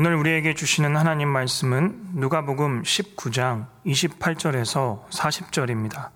오늘 0.00 0.14
우리에게 0.14 0.54
주시는 0.54 0.94
하나님 0.94 1.28
말씀은 1.28 2.10
누가복음 2.14 2.84
19장 2.84 3.66
28절에서 3.84 5.04
40절입니다. 5.08 6.10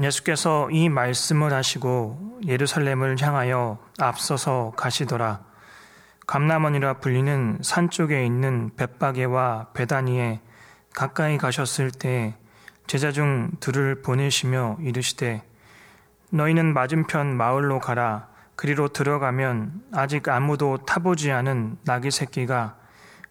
예수께서 0.00 0.70
이 0.70 0.88
말씀을 0.88 1.52
하시고 1.52 2.40
예루살렘을 2.46 3.20
향하여 3.20 3.76
앞서서 3.98 4.72
가시더라. 4.74 5.44
감남원이라 6.26 7.00
불리는 7.00 7.58
산 7.60 7.90
쪽에 7.90 8.24
있는 8.24 8.70
벳바게와 8.74 9.72
베다니에 9.74 10.40
가까이 10.94 11.36
가셨을 11.36 11.90
때 11.90 12.38
제자 12.86 13.12
중 13.12 13.50
둘을 13.60 14.00
보내시며 14.00 14.78
이르시되 14.80 15.42
너희는 16.30 16.72
맞은편 16.72 17.36
마을로 17.36 17.80
가라. 17.80 18.31
그리로 18.62 18.86
들어가면 18.86 19.82
아직 19.92 20.28
아무도 20.28 20.78
타보지 20.86 21.32
않은 21.32 21.78
나귀 21.82 22.12
새끼가 22.12 22.76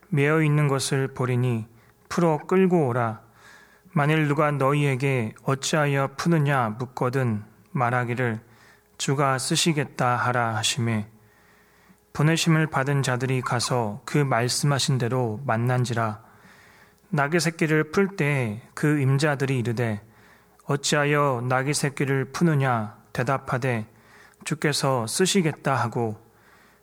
매어 0.10 0.42
있는 0.42 0.68
것을 0.68 1.08
보리니 1.14 1.70
풀어 2.10 2.38
끌고 2.38 2.88
오라. 2.88 3.22
만일 3.94 4.28
누가 4.28 4.52
너희에게 4.52 5.34
어찌하여 5.44 6.16
푸느냐 6.18 6.76
묻거든 6.78 7.46
말하기를 7.72 8.42
주가 8.98 9.38
쓰시겠다 9.38 10.18
하라 10.18 10.58
하심에 10.58 11.08
보내심을 12.12 12.68
받은 12.68 13.02
자들이 13.02 13.40
가서 13.40 14.02
그 14.04 14.18
말씀하신 14.18 14.98
대로 14.98 15.40
만난지라 15.46 16.22
나귀 17.08 17.40
새끼를 17.40 17.92
풀 17.92 18.18
때 18.18 18.62
그 18.74 19.00
임자들이 19.00 19.60
이르되 19.60 20.02
어찌하여 20.66 21.46
나귀 21.48 21.74
새끼를 21.74 22.34
푸느냐 22.34 22.98
대답하되 23.14 23.88
주께서 24.46 25.08
쓰시겠다 25.08 25.76
하고 25.76 26.20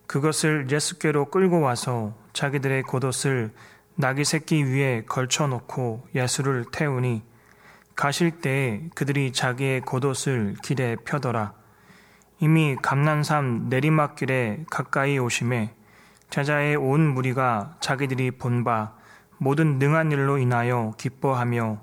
그것을 0.06 0.70
예수께로 0.70 1.26
끌고 1.26 1.60
와서 1.60 2.14
자기들의 2.32 2.82
겉옷을 2.84 3.52
나귀 3.94 4.24
새끼 4.24 4.62
위에 4.62 5.04
걸쳐놓고 5.06 6.08
예수를 6.14 6.66
태우니 6.72 7.22
가실 7.94 8.40
때 8.40 8.88
그들이 8.94 9.32
자기의 9.32 9.80
겉옷을 9.80 10.56
길에 10.62 10.96
펴더라. 11.04 11.52
이미 12.40 12.76
감난산 12.80 13.68
내리막길에 13.68 14.64
가까이 14.70 15.18
오심에 15.18 15.74
제자의 16.30 16.76
온 16.76 17.00
무리가 17.08 17.76
자기들이 17.80 18.32
본 18.32 18.62
바 18.62 18.94
모든 19.38 19.78
능한 19.78 20.12
일로 20.12 20.38
인하여 20.38 20.92
기뻐하며 20.98 21.80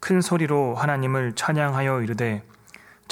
큰 0.00 0.20
소리로 0.20 0.74
하나님을 0.74 1.34
찬양하여 1.34 2.02
이르되 2.02 2.44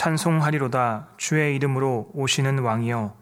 찬송하리로다. 0.01 1.09
주의 1.19 1.55
이름으로 1.57 2.09
오시는 2.15 2.61
왕이여. 2.61 3.15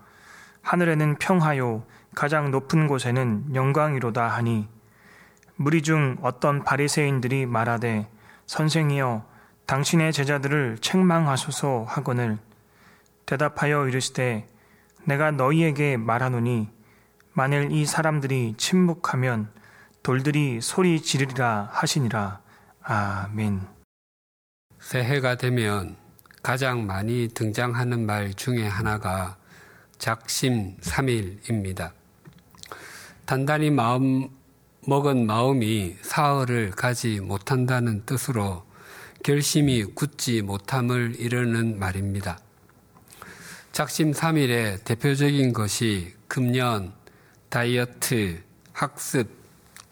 하늘에는 0.62 1.16
평하요. 1.18 1.82
가장 2.14 2.52
높은 2.52 2.86
곳에는 2.86 3.52
영광이로다 3.52 4.28
하니. 4.28 4.68
무리 5.56 5.82
중 5.82 6.18
어떤 6.22 6.62
바리새인들이 6.62 7.46
말하되 7.46 8.08
선생이여 8.46 9.26
당신의 9.66 10.12
제자들을 10.12 10.78
책망하소서 10.80 11.84
하거늘. 11.88 12.38
대답하여 13.26 13.88
이르시되 13.88 14.46
내가 15.02 15.32
너희에게 15.32 15.96
말하노니 15.96 16.70
만일 17.32 17.72
이 17.72 17.86
사람들이 17.86 18.54
침묵하면 18.56 19.50
돌들이 20.04 20.60
소리 20.60 21.02
지르리라 21.02 21.70
하시니라. 21.72 22.40
아멘. 22.84 23.62
새해가 24.78 25.38
되면 25.38 26.07
가장 26.42 26.86
많이 26.86 27.28
등장하는 27.28 28.06
말 28.06 28.32
중에 28.34 28.66
하나가 28.66 29.36
작심삼일입니다. 29.98 31.92
단단히 33.26 33.70
마음 33.70 34.30
먹은 34.86 35.26
마음이 35.26 35.96
사흘을 36.02 36.70
가지 36.70 37.20
못한다는 37.20 38.06
뜻으로 38.06 38.64
결심이 39.22 39.84
굳지 39.84 40.42
못함을 40.42 41.16
이르는 41.18 41.78
말입니다. 41.78 42.38
작심삼일의 43.72 44.78
대표적인 44.84 45.52
것이 45.52 46.14
금년, 46.26 46.92
다이어트, 47.48 48.42
학습, 48.72 49.28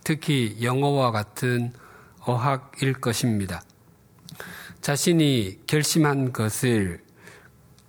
특히 0.03 0.56
영어와 0.62 1.10
같은 1.10 1.72
어학일 2.20 2.94
것입니다. 2.94 3.62
자신이 4.86 5.62
결심한 5.66 6.32
것을 6.32 7.00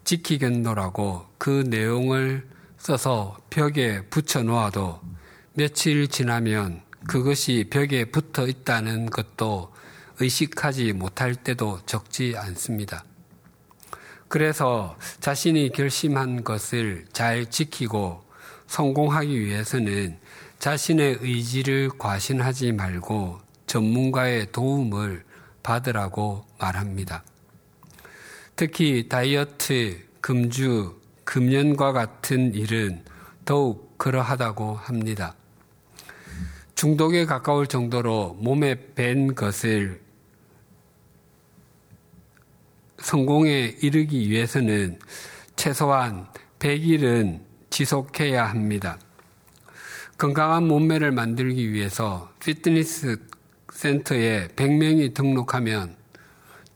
지키겠노라고 0.03 1.27
그 1.37 1.63
내용을 1.67 2.47
써서 2.79 3.37
벽에 3.51 4.01
붙여 4.09 4.41
놓아도 4.41 4.99
며칠 5.53 6.07
지나면 6.07 6.81
그것이 7.07 7.67
벽에 7.69 8.05
붙어 8.05 8.47
있다는 8.47 9.11
것도 9.11 9.71
의식하지 10.19 10.93
못할 10.93 11.35
때도 11.35 11.81
적지 11.85 12.33
않습니다. 12.35 13.05
그래서 14.27 14.97
자신이 15.19 15.73
결심한 15.73 16.43
것을 16.43 17.05
잘 17.13 17.47
지키고 17.47 18.23
성공하기 18.65 19.39
위해서는 19.39 20.17
자신의 20.57 21.19
의지를 21.21 21.91
과신하지 21.99 22.71
말고 22.71 23.37
전문가의 23.67 24.51
도움을 24.51 25.23
받으라고 25.61 26.46
말합니다. 26.59 27.23
특히 28.55 29.07
다이어트, 29.09 29.99
금주, 30.21 30.99
금연과 31.25 31.91
같은 31.91 32.53
일은 32.53 33.03
더욱 33.43 33.97
그러하다고 33.97 34.75
합니다. 34.75 35.35
중독에 36.75 37.25
가까울 37.25 37.67
정도로 37.67 38.37
몸에 38.39 38.93
밴 38.93 39.33
것을 39.33 39.99
성공에 42.99 43.77
이르기 43.81 44.29
위해서는 44.29 44.99
최소한 45.55 46.27
100일은 46.59 47.41
지속해야 47.69 48.45
합니다. 48.45 48.99
건강한 50.17 50.67
몸매를 50.67 51.11
만들기 51.11 51.73
위해서 51.73 52.31
피트니스 52.39 53.19
센터에 53.71 54.47
100명이 54.55 55.13
등록하면 55.13 55.96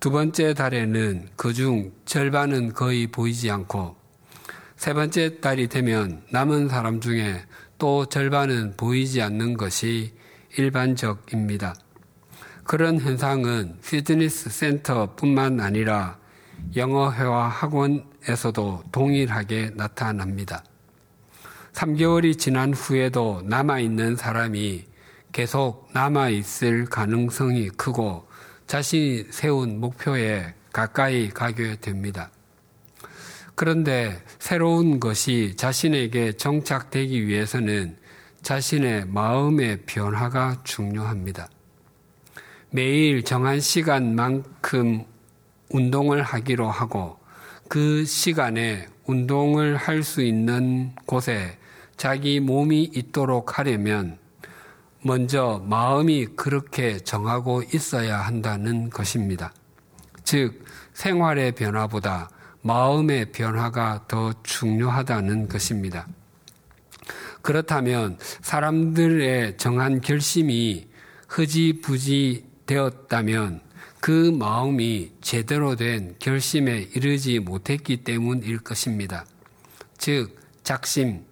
두 0.01 0.09
번째 0.09 0.55
달에는 0.55 1.27
그 1.35 1.53
중 1.53 1.91
절반은 2.05 2.73
거의 2.73 3.05
보이지 3.05 3.51
않고 3.51 3.95
세 4.75 4.95
번째 4.95 5.39
달이 5.39 5.67
되면 5.67 6.23
남은 6.31 6.69
사람 6.69 6.99
중에 6.99 7.45
또 7.77 8.07
절반은 8.07 8.77
보이지 8.77 9.21
않는 9.21 9.57
것이 9.57 10.15
일반적입니다. 10.57 11.75
그런 12.63 12.99
현상은 12.99 13.77
피트니스 13.85 14.49
센터뿐만 14.49 15.59
아니라 15.59 16.17
영어 16.75 17.13
회화 17.13 17.47
학원에서도 17.47 18.85
동일하게 18.91 19.73
나타납니다. 19.75 20.63
3개월이 21.73 22.39
지난 22.39 22.73
후에도 22.73 23.43
남아있는 23.45 24.15
사람이 24.15 24.83
계속 25.31 25.89
남아있을 25.93 26.85
가능성이 26.85 27.69
크고 27.69 28.30
자신이 28.71 29.25
세운 29.31 29.81
목표에 29.81 30.53
가까이 30.71 31.27
가게 31.27 31.75
됩니다. 31.75 32.31
그런데 33.53 34.17
새로운 34.39 35.01
것이 35.01 35.57
자신에게 35.57 36.37
정착되기 36.37 37.27
위해서는 37.27 37.97
자신의 38.43 39.07
마음의 39.07 39.81
변화가 39.87 40.61
중요합니다. 40.63 41.49
매일 42.69 43.23
정한 43.23 43.59
시간만큼 43.59 45.03
운동을 45.71 46.23
하기로 46.23 46.69
하고 46.69 47.19
그 47.67 48.05
시간에 48.05 48.87
운동을 49.03 49.75
할 49.75 50.01
수 50.01 50.21
있는 50.21 50.95
곳에 51.05 51.57
자기 51.97 52.39
몸이 52.39 52.83
있도록 52.83 53.59
하려면 53.59 54.20
먼저 55.03 55.63
마음이 55.65 56.27
그렇게 56.35 56.99
정하고 56.99 57.63
있어야 57.73 58.19
한다는 58.19 58.89
것입니다. 58.89 59.51
즉, 60.23 60.63
생활의 60.93 61.53
변화보다 61.53 62.29
마음의 62.61 63.31
변화가 63.31 64.05
더 64.07 64.33
중요하다는 64.43 65.47
것입니다. 65.47 66.07
그렇다면 67.41 68.19
사람들의 68.41 69.57
정한 69.57 70.01
결심이 70.01 70.87
흐지부지 71.27 72.45
되었다면 72.67 73.61
그 73.99 74.31
마음이 74.31 75.13
제대로 75.21 75.75
된 75.75 76.15
결심에 76.19 76.89
이르지 76.93 77.39
못했기 77.39 78.03
때문일 78.03 78.59
것입니다. 78.59 79.25
즉, 79.97 80.39
작심, 80.63 81.23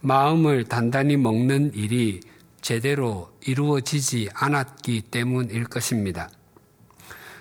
마음을 0.00 0.64
단단히 0.64 1.16
먹는 1.16 1.72
일이 1.74 2.20
제대로 2.70 3.32
이루어지지 3.44 4.28
않았기 4.32 5.02
때문일 5.10 5.64
것입니다. 5.64 6.30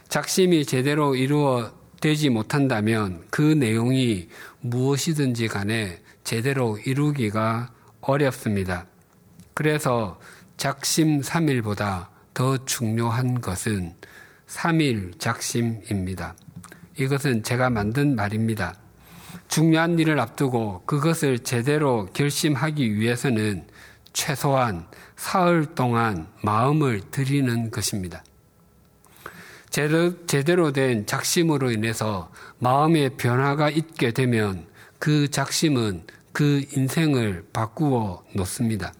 작심이 0.08 0.66
제대로 0.66 1.14
이루어되지 1.14 2.30
못한다면 2.32 3.28
그 3.30 3.44
내용이 3.44 4.28
무엇이든지 4.62 5.48
간에 5.50 6.02
제대로 6.24 6.80
이루기가 6.80 7.72
어렵습니다. 8.02 8.88
그래서 9.54 10.20
작심 10.58 11.22
3일보다 11.22 12.08
더 12.34 12.66
중요한 12.66 13.40
것은 13.40 13.94
3일 14.48 15.20
작심입니다. 15.20 16.36
이것은 16.98 17.44
제가 17.44 17.70
만든 17.70 18.16
말입니다. 18.16 18.74
중요한 19.48 20.00
일을 20.00 20.20
앞두고 20.20 20.86
그것을 20.88 21.38
제대로 21.38 22.08
결심하기 22.14 22.96
위해서는 22.96 23.68
최소한 24.12 24.88
사흘 25.20 25.66
동안 25.76 26.28
마음을 26.44 27.02
들이는 27.12 27.72
것입니다. 27.72 28.24
제대로, 29.70 30.26
제대로 30.26 30.72
된 30.72 31.06
작심으로 31.06 31.72
인해서 31.72 32.32
마음의 32.60 33.18
변화가 33.18 33.70
있게 33.70 34.12
되면 34.12 34.66
그 34.98 35.30
작심은 35.30 36.04
그 36.32 36.64
인생을 36.74 37.48
바꾸어 37.52 38.24
놓습니다. 38.34 38.94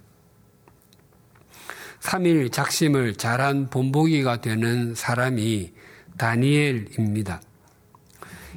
3일 2.02 2.52
작심을 2.52 3.16
잘한 3.16 3.70
본보기가 3.70 4.42
되는 4.42 4.94
사람이 4.96 5.72
다니엘입니다. 6.18 7.42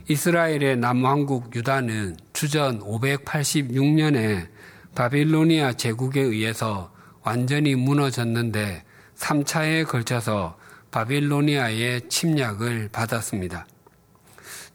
이스라엘의 0.08 0.79
남왕국 0.79 1.55
유다는 1.55 2.17
주전 2.32 2.81
586년에 2.81 4.49
바빌로니아 4.97 5.75
제국에 5.75 6.23
의해서 6.23 6.92
완전히 7.22 7.74
무너졌는데 7.74 8.84
3차에 9.16 9.86
걸쳐서 9.86 10.56
바빌로니아의 10.90 12.08
침략을 12.08 12.90
받았습니다. 12.92 13.66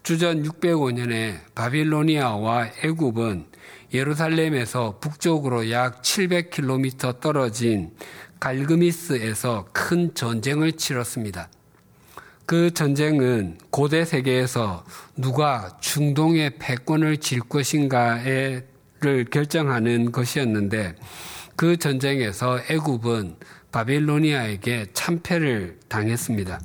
주전 0.03 0.44
605년에 0.44 1.39
바빌로니아와 1.53 2.69
애굽은 2.83 3.45
예루살렘에서 3.94 4.99
북쪽으로 4.99 5.69
약 5.71 6.01
700km 6.01 7.19
떨어진 7.19 7.91
갈그미스에서 8.39 9.67
큰 9.73 10.13
전쟁을 10.13 10.73
치렀습니다. 10.73 11.49
그 12.45 12.71
전쟁은 12.73 13.57
고대 13.69 14.05
세계에서 14.05 14.85
누가 15.17 15.77
중동의 15.81 16.57
패권을 16.59 17.17
질 17.17 17.41
것인가를 17.41 18.65
결정하는 19.29 20.13
것이었는데 20.13 20.95
그 21.57 21.75
전쟁에서 21.75 22.59
애굽은 22.69 23.36
바빌로니아에게 23.71 24.92
참패를 24.94 25.80
당했습니다. 25.89 26.62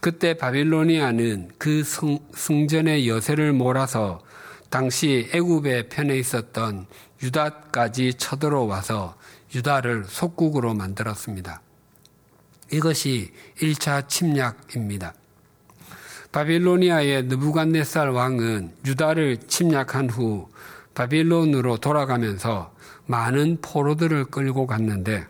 그때 0.00 0.34
바빌로니아는 0.34 1.52
그 1.56 1.84
승, 1.84 2.66
전의 2.66 3.08
여세를 3.08 3.52
몰아서 3.52 4.20
당시 4.70 5.30
애굽의 5.32 5.88
편에 5.88 6.18
있었던 6.18 6.86
유다까지 7.22 8.14
쳐들어와서 8.14 9.16
유다를 9.54 10.04
속국으로 10.08 10.74
만들었습니다. 10.74 11.62
이것이 12.72 13.32
1차 13.60 14.08
침략입니다. 14.08 15.14
바빌로니아의 16.32 17.22
느부갓네살 17.26 18.10
왕은 18.10 18.72
유다를 18.84 19.38
침략한 19.46 20.10
후 20.10 20.48
바빌론으로 20.94 21.76
돌아가면서 21.76 22.76
많은 23.08 23.58
포로들을 23.62 24.26
끌고 24.26 24.66
갔는데 24.66 25.26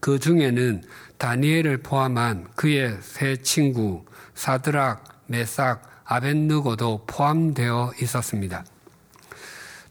그 0.00 0.18
중에는 0.18 0.82
다니엘을 1.18 1.78
포함한 1.78 2.48
그의 2.56 2.98
세 3.00 3.36
친구 3.36 4.04
사드락, 4.34 5.22
메삭, 5.26 5.82
아벤느고도 6.04 7.04
포함되어 7.06 7.92
있었습니다. 8.02 8.66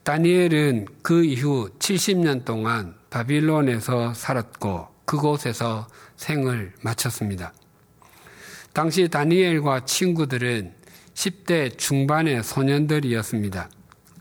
다니엘은 0.03 0.87
그 1.01 1.23
이후 1.23 1.69
70년 1.79 2.43
동안 2.43 2.95
바빌론에서 3.09 4.13
살았고 4.13 4.89
그곳에서 5.05 5.87
생을 6.17 6.73
마쳤습니다. 6.81 7.53
당시 8.73 9.07
다니엘과 9.07 9.85
친구들은 9.85 10.73
10대 11.13 11.77
중반의 11.77 12.43
소년들이었습니다. 12.43 13.69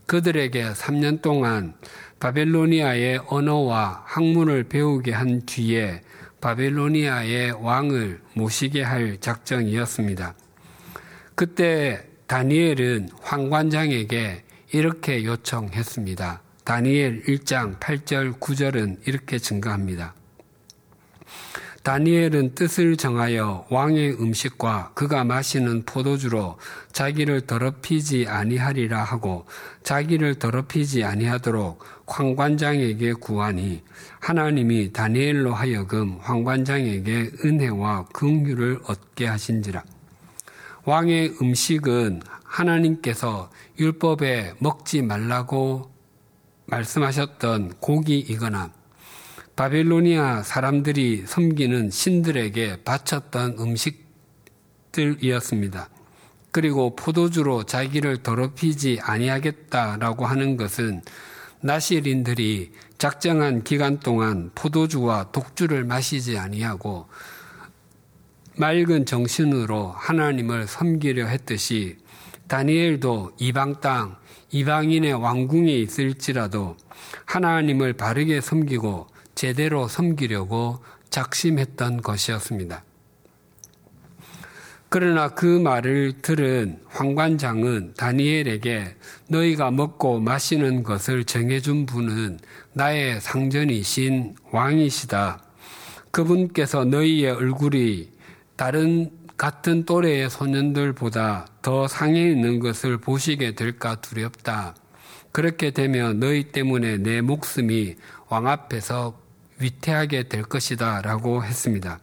그들에게 0.05 0.73
3년 0.73 1.21
동안 1.21 1.75
바벨로니아의 2.23 3.19
언어와 3.27 4.03
학문을 4.05 4.63
배우게 4.69 5.11
한 5.11 5.45
뒤에 5.45 6.01
바벨로니아의 6.39 7.61
왕을 7.61 8.21
모시게 8.33 8.81
할 8.81 9.17
작정이었습니다. 9.19 10.33
그때 11.35 12.01
다니엘은 12.27 13.09
황관장에게 13.21 14.45
이렇게 14.71 15.25
요청했습니다. 15.25 16.41
다니엘 16.63 17.23
1장 17.23 17.77
8절 17.81 18.39
9절은 18.39 19.05
이렇게 19.05 19.37
증가합니다. 19.37 20.13
다니엘은 21.83 22.55
뜻을 22.55 22.95
정하여 22.95 23.67
왕의 23.69 24.13
음식과 24.13 24.93
그가 24.93 25.25
마시는 25.25 25.83
포도주로 25.83 26.57
자기를 26.93 27.41
더럽히지 27.41 28.27
아니하리라 28.29 29.03
하고 29.03 29.45
자기를 29.83 30.35
더럽히지 30.35 31.03
아니하도록 31.03 31.83
황관장에게 32.13 33.13
구하니 33.13 33.81
하나님이 34.19 34.93
다니엘로 34.93 35.55
하여금 35.55 36.19
황관장에게 36.21 37.31
은혜와 37.43 38.05
긍휼을 38.13 38.81
얻게 38.85 39.25
하신지라. 39.25 39.83
왕의 40.85 41.37
음식은 41.41 42.21
하나님께서 42.43 43.49
율법에 43.79 44.53
먹지 44.59 45.01
말라고 45.01 45.91
말씀하셨던 46.67 47.73
고기이거나 47.79 48.71
바빌로니아 49.55 50.43
사람들이 50.43 51.23
섬기는 51.25 51.89
신들에게 51.89 52.83
바쳤던 52.83 53.57
음식들이었습니다. 54.91 55.89
그리고 56.51 56.95
포도주로 56.95 57.63
자기를 57.63 58.21
더럽히지 58.21 58.99
아니하겠다라고 59.01 60.27
하는 60.27 60.57
것은 60.57 61.01
나시린들이 61.63 62.73
작정한 62.97 63.63
기간 63.63 63.99
동안 63.99 64.51
포도주와 64.53 65.31
독주를 65.31 65.85
마시지 65.85 66.37
아니하고 66.37 67.07
맑은 68.57 69.05
정신으로 69.05 69.93
하나님을 69.95 70.67
섬기려 70.67 71.25
했듯이 71.25 71.97
다니엘도 72.47 73.37
이방 73.39 73.79
땅, 73.79 74.17
이방인의 74.51 75.13
왕궁에 75.13 75.71
있을지라도 75.71 76.75
하나님을 77.25 77.93
바르게 77.93 78.41
섬기고 78.41 79.07
제대로 79.33 79.87
섬기려고 79.87 80.83
작심했던 81.09 82.01
것이었습니다. 82.01 82.83
그러나 84.95 85.29
그 85.29 85.47
말을 85.47 86.21
들은 86.21 86.77
황관장은 86.89 87.95
다니엘에게 87.97 88.95
너희가 89.27 89.71
먹고 89.71 90.19
마시는 90.19 90.83
것을 90.83 91.23
정해준 91.23 91.87
분은 91.87 92.37
나의 92.73 93.19
상전이신 93.19 94.35
왕이시다. 94.51 95.41
그분께서 96.11 96.85
너희의 96.85 97.31
얼굴이 97.31 98.11
다른 98.55 99.09
같은 99.35 99.83
또래의 99.83 100.29
소년들보다 100.29 101.47
더 101.63 101.87
상해 101.87 102.29
있는 102.29 102.59
것을 102.59 102.99
보시게 102.99 103.55
될까 103.55 103.95
두렵다. 103.95 104.75
그렇게 105.31 105.71
되면 105.71 106.19
너희 106.19 106.51
때문에 106.51 106.97
내 106.97 107.21
목숨이 107.21 107.95
왕 108.29 108.47
앞에서 108.47 109.19
위태하게 109.57 110.29
될 110.29 110.43
것이다 110.43 111.01
라고 111.01 111.43
했습니다. 111.43 111.97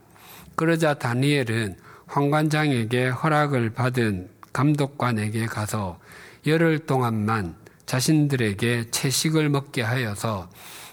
그러자 0.56 0.94
다니엘은 0.94 1.76
황관장에게 2.10 3.08
허락을 3.08 3.70
받은 3.70 4.30
감독관에게 4.52 5.46
가서 5.46 6.00
열흘 6.44 6.80
동안만 6.80 7.54
자신들에게 7.86 8.90
채식을 8.90 9.48
먹게 9.48 9.82
하여서 9.82 10.50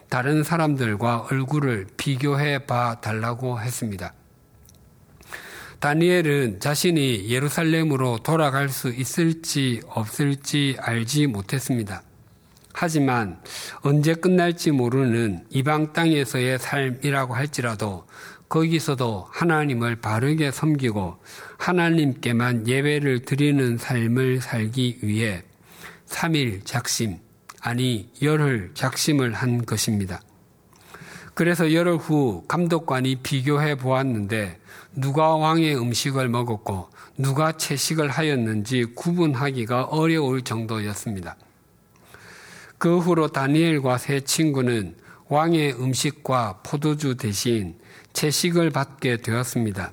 다른 0.10 0.44
사람들과 0.44 1.28
얼굴을 1.32 1.88
비교해 1.98 2.60
봐 2.68 3.02
달라고 3.02 3.60
했습니다. 3.60 4.14
다니엘은 5.80 6.60
자신이 6.60 7.30
예루살렘으로 7.30 8.20
돌아갈 8.20 8.70
수 8.70 8.90
있을지 8.90 9.82
없을지 9.88 10.78
알지 10.80 11.28
못했습니다. 11.28 12.04
하지만 12.74 13.42
언제 13.82 14.14
끝날지 14.14 14.70
모르는 14.70 15.46
이방 15.50 15.94
땅에서의 15.94 16.60
삶이라고 16.60 17.34
할지라도 17.34 18.06
거기서도 18.50 19.28
하나님을 19.32 19.98
바르게 19.98 20.52
섬기고 20.52 21.18
하나님께만 21.58 22.68
예배를 22.68 23.24
드리는 23.24 23.78
삶을 23.78 24.42
살기 24.42 25.00
위해 25.02 25.44
3일 26.08 26.62
작심, 26.64 27.18
아니 27.62 28.10
열흘 28.22 28.72
작심을 28.74 29.34
한 29.34 29.66
것입니다. 29.66 30.22
그래서 31.34 31.74
열흘 31.74 31.98
후 31.98 32.44
감독관이 32.48 33.18
비교해 33.18 33.76
보았는데 33.76 34.60
누가 34.96 35.36
왕의 35.36 35.76
음식을 35.78 36.30
먹었고 36.30 36.90
누가 37.18 37.52
채식을 37.52 38.10
하였는지 38.10 38.86
구분하기가 38.96 39.84
어려울 39.86 40.42
정도였습니다. 40.42 41.36
그 42.78 43.00
후로 43.00 43.28
다니엘과 43.28 43.98
세 43.98 44.22
친구는 44.22 44.96
왕의 45.30 45.74
음식과 45.74 46.62
포도주 46.64 47.16
대신 47.18 47.76
채식을 48.18 48.72
받게 48.72 49.18
되었습니다. 49.18 49.92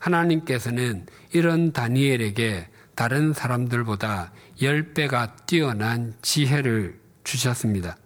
하나님께서는 0.00 1.04
이런 1.34 1.72
다니엘에게 1.72 2.68
다른 2.94 3.34
사람들보다 3.34 4.32
10배가 4.58 5.44
뛰어난 5.44 6.14
지혜를 6.22 6.98
주셨습니다. 7.22 7.98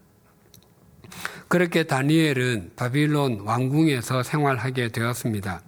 그렇게 1.47 1.85
다니엘은 1.85 2.73
바빌론 2.75 3.43
왕궁에서 3.43 4.25
생활하게 4.25 4.89
되었습니다. 4.89 5.63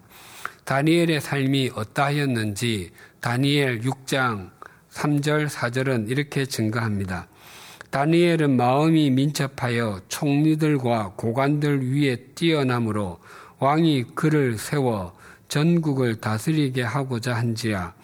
다니엘의 0.64 1.20
삶이 1.20 1.70
어떠하였는지 1.76 2.90
다니엘 3.20 3.82
6장 3.82 4.50
3절, 4.90 5.48
4절은 5.48 6.10
이렇게 6.10 6.44
증가합니다. 6.44 7.28
다니엘은 7.90 8.56
마음이 8.56 9.10
민첩하여 9.10 10.00
총리들과 10.08 11.12
고관들 11.16 11.88
위에 11.92 12.16
뛰어남으로 12.34 13.20
왕이 13.58 14.04
그를 14.14 14.58
세워 14.58 15.16
전국을 15.48 16.20
다스리게 16.20 16.82
하고자 16.82 17.34
한지야. 17.34 17.94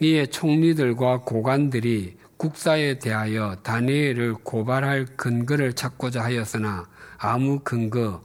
이에 0.00 0.26
총리들과 0.26 1.20
고관들이 1.20 2.16
국사에 2.38 2.98
대하여 2.98 3.56
다니엘을 3.62 4.34
고발할 4.42 5.06
근거를 5.16 5.74
찾고자 5.74 6.24
하였으나 6.24 6.88
아무 7.18 7.60
근거, 7.60 8.22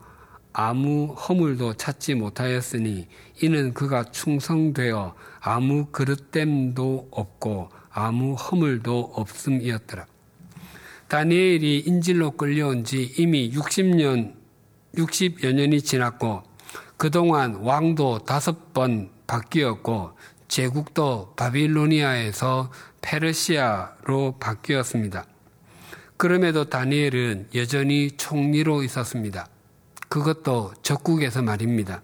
아무 0.52 1.12
허물도 1.12 1.74
찾지 1.74 2.14
못하였으니 2.14 3.06
이는 3.42 3.74
그가 3.74 4.04
충성되어 4.04 5.14
아무 5.40 5.86
그릇됨도 5.86 7.08
없고 7.12 7.68
아무 7.90 8.34
허물도 8.34 9.12
없음이었더라. 9.14 10.06
다니엘이 11.06 11.84
인질로 11.86 12.32
끌려온 12.32 12.84
지 12.84 13.14
이미 13.18 13.50
60년, 13.52 14.34
60여 14.96 15.52
년이 15.52 15.82
지났고 15.82 16.47
그동안 16.98 17.54
왕도 17.54 18.24
다섯 18.24 18.74
번 18.74 19.10
바뀌었고 19.28 20.18
제국도 20.48 21.34
바빌로니아에서 21.36 22.72
페르시아로 23.02 24.38
바뀌었습니다. 24.40 25.24
그럼에도 26.16 26.64
다니엘은 26.64 27.50
여전히 27.54 28.10
총리로 28.16 28.82
있었습니다. 28.82 29.46
그것도 30.08 30.72
적국에서 30.82 31.40
말입니다. 31.40 32.02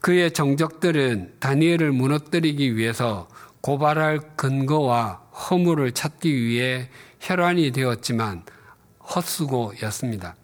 그의 0.00 0.32
정적들은 0.32 1.36
다니엘을 1.38 1.92
무너뜨리기 1.92 2.76
위해서 2.76 3.28
고발할 3.60 4.34
근거와 4.34 5.22
허물을 5.48 5.92
찾기 5.92 6.34
위해 6.34 6.88
혈안이 7.20 7.70
되었지만 7.70 8.42
헛수고였습니다. 8.98 10.34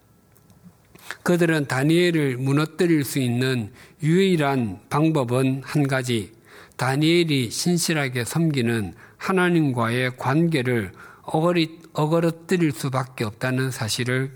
그들은 1.23 1.67
다니엘을 1.67 2.37
무너뜨릴 2.37 3.03
수 3.03 3.19
있는 3.19 3.71
유일한 4.01 4.79
방법은 4.89 5.61
한 5.63 5.87
가지, 5.87 6.33
다니엘이 6.77 7.51
신실하게 7.51 8.25
섬기는 8.25 8.93
하나님과의 9.17 10.17
관계를 10.17 10.91
어거리, 11.23 11.79
어거러뜨릴 11.93 12.71
수밖에 12.71 13.23
없다는 13.23 13.71
사실을 13.71 14.31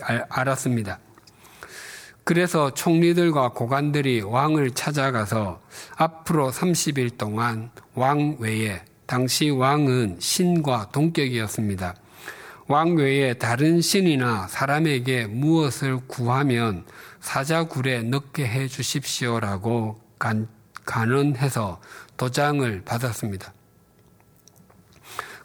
알았습니다. 0.00 1.00
그래서 2.24 2.72
총리들과 2.72 3.50
고관들이 3.50 4.20
왕을 4.20 4.72
찾아가서 4.72 5.62
앞으로 5.96 6.50
30일 6.50 7.16
동안 7.16 7.70
왕 7.94 8.36
외에 8.38 8.82
당시 9.06 9.48
왕은 9.48 10.16
신과 10.20 10.90
동격이었습니다. 10.92 11.94
왕 12.70 12.96
외에 12.96 13.32
다른 13.32 13.80
신이나 13.80 14.46
사람에게 14.46 15.26
무엇을 15.26 16.00
구하면 16.06 16.84
사자굴에 17.20 18.02
넣게 18.02 18.46
해 18.46 18.68
주십시오라고 18.68 19.98
간, 20.18 20.46
간언해서 20.84 21.80
도장을 22.18 22.82
받았습니다. 22.84 23.54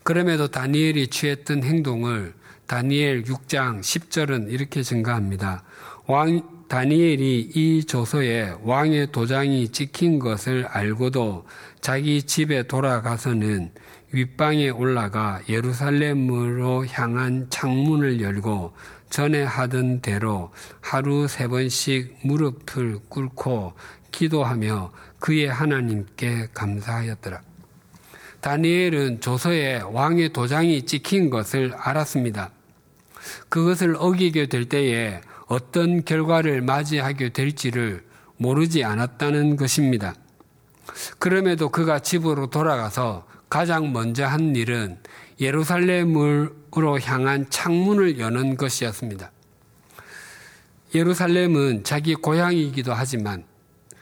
그럼에도 0.03 0.49
다니엘이 0.49 1.07
취했던 1.07 1.63
행동을 1.63 2.33
다니엘 2.67 3.23
6장 3.23 3.79
10절은 3.79 4.51
이렇게 4.51 4.83
증가합니다. 4.83 5.63
왕, 6.07 6.65
다니엘이 6.67 7.51
이 7.55 7.85
조서에 7.85 8.55
왕의 8.63 9.13
도장이 9.13 9.69
찍힌 9.69 10.19
것을 10.19 10.65
알고도 10.65 11.47
자기 11.79 12.23
집에 12.23 12.63
돌아가서는 12.63 13.71
윗방에 14.13 14.69
올라가 14.69 15.41
예루살렘으로 15.49 16.85
향한 16.85 17.47
창문을 17.49 18.21
열고 18.21 18.73
전에 19.09 19.43
하던 19.43 20.01
대로 20.01 20.51
하루 20.81 21.27
세 21.27 21.47
번씩 21.47 22.19
무릎을 22.21 22.99
꿇고 23.09 23.73
기도하며 24.11 24.91
그의 25.19 25.47
하나님께 25.47 26.49
감사하였더라. 26.53 27.41
다니엘은 28.41 29.21
조서에 29.21 29.81
왕의 29.81 30.31
도장이 30.31 30.85
찍힌 30.85 31.31
것을 31.31 31.73
알았습니다. 31.75 32.51
그것을 33.49 33.95
어기게 33.97 34.47
될 34.47 34.65
때에 34.65 35.21
어떤 35.47 36.05
결과를 36.05 36.61
맞이하게 36.61 37.29
될지를 37.29 38.03
모르지 38.37 38.83
않았다는 38.83 39.55
것입니다. 39.55 40.13
그럼에도 41.17 41.69
그가 41.69 41.99
집으로 41.99 42.51
돌아가서 42.51 43.25
가장 43.53 43.93
먼저 43.93 44.25
한 44.25 44.55
일은 44.55 44.97
예루살렘으로 45.39 46.99
향한 47.03 47.47
창문을 47.51 48.17
여는 48.17 48.57
것이었습니다. 48.57 49.31
예루살렘은 50.95 51.83
자기 51.83 52.15
고향이기도 52.15 52.95
하지만 52.95 53.43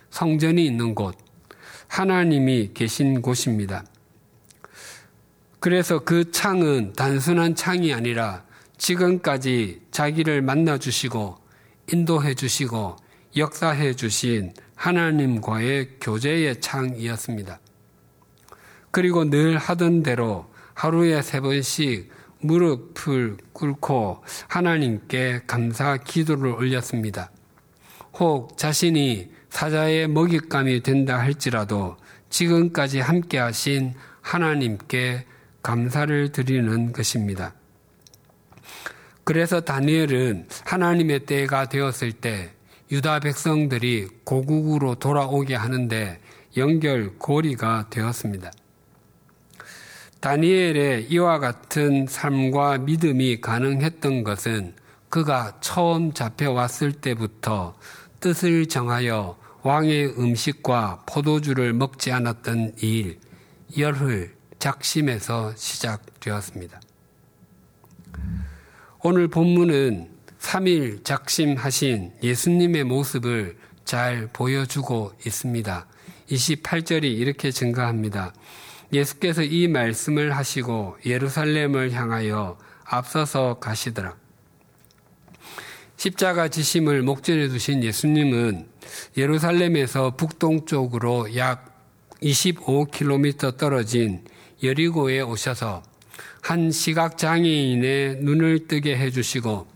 성전이 0.10 0.66
있는 0.66 0.96
곳, 0.96 1.18
하나님이 1.90 2.72
계신 2.74 3.22
곳입니다. 3.22 3.84
그래서 5.60 6.00
그 6.00 6.32
창은 6.32 6.94
단순한 6.94 7.56
창이 7.56 7.94
아니라 7.94 8.46
지금까지 8.78 9.82
자기를 9.92 10.42
만나 10.44 10.78
주시고 10.78 11.38
인도해 11.92 12.36
주시고 12.36 12.96
역사해 13.36 13.96
주신 13.98 14.54
하나님과의 14.76 15.98
교제의 16.00 16.62
창이었습니다. 16.62 17.60
그리고 18.92 19.30
늘 19.30 19.58
하던 19.58 20.04
대로 20.04 20.46
하루에 20.74 21.22
세 21.22 21.40
번씩 21.40 22.12
무릎을 22.42 23.38
꿇고 23.54 24.24
하나님께 24.48 25.42
감사 25.48 25.98
기도를 25.98 26.52
올렸습니다. 26.52 27.32
혹 28.14 28.58
자신이 28.58 29.32
사자의 29.50 30.08
먹잇감이 30.08 30.82
된다 30.82 31.20
할지라도 31.20 31.98
지금까지 32.30 33.00
함께 33.00 33.38
하신 33.38 33.94
하나님께 34.22 35.26
감사를 35.62 36.32
드리는 36.32 36.92
것입니다. 36.92 37.54
그래서 39.24 39.62
다니엘은 39.62 40.48
하나님의 40.66 41.26
때가 41.26 41.70
되었을 41.70 42.14
때 42.14 42.52
유다 42.92 43.20
백성들이 43.20 44.08
고국으로 44.24 44.96
돌아오게 44.96 45.56
하는데 45.56 46.20
연결고리가 46.58 47.88
되었습니다. 47.90 48.52
다니엘의 50.22 51.08
이와 51.10 51.40
같은 51.40 52.06
삶과 52.08 52.78
믿음이 52.78 53.42
가능했던 53.42 54.24
것은 54.24 54.76
그가 55.10 55.58
처음 55.62 56.14
잡혀왔을 56.14 56.94
때부터 56.94 57.76
뜻을 58.20 58.68
정하여 58.68 59.38
왕의 59.64 60.20
음식과 60.20 61.04
포도주를 61.08 61.74
먹지 61.74 62.12
않았던 62.12 62.76
일, 62.82 63.20
열흘, 63.78 64.36
작심에서 64.60 65.56
시작되었습니다. 65.56 66.80
오늘 69.02 69.28
본문은 69.28 70.08
3일 70.40 71.04
작심하신 71.04 72.14
예수님의 72.22 72.84
모습을 72.84 73.58
잘 73.86 74.30
보여주고 74.32 75.14
있습니다. 75.26 75.88
28절이 76.30 77.06
이렇게 77.06 77.50
증가합니다. 77.50 78.34
예수께서 78.94 79.44
이 79.44 79.68
말씀을 79.68 80.36
하시고 80.36 80.98
예루살렘을 81.06 81.92
향하여 81.92 82.58
앞서서 82.84 83.60
가시더라. 83.60 84.16
십자가 85.98 86.48
지심을 86.48 87.04
목전에 87.04 87.48
두신 87.48 87.84
예수님은 87.84 88.68
예루살렘에서 89.18 90.16
북동쪽으로 90.16 91.36
약 91.36 91.72
25km 92.24 93.58
떨어진 93.58 94.26
여리고에 94.64 95.22
오셔서 95.22 95.84
한 96.42 96.72
시각장애인의 96.72 98.18
눈을 98.22 98.68
뜨게 98.68 98.98
해주시고 98.98 99.68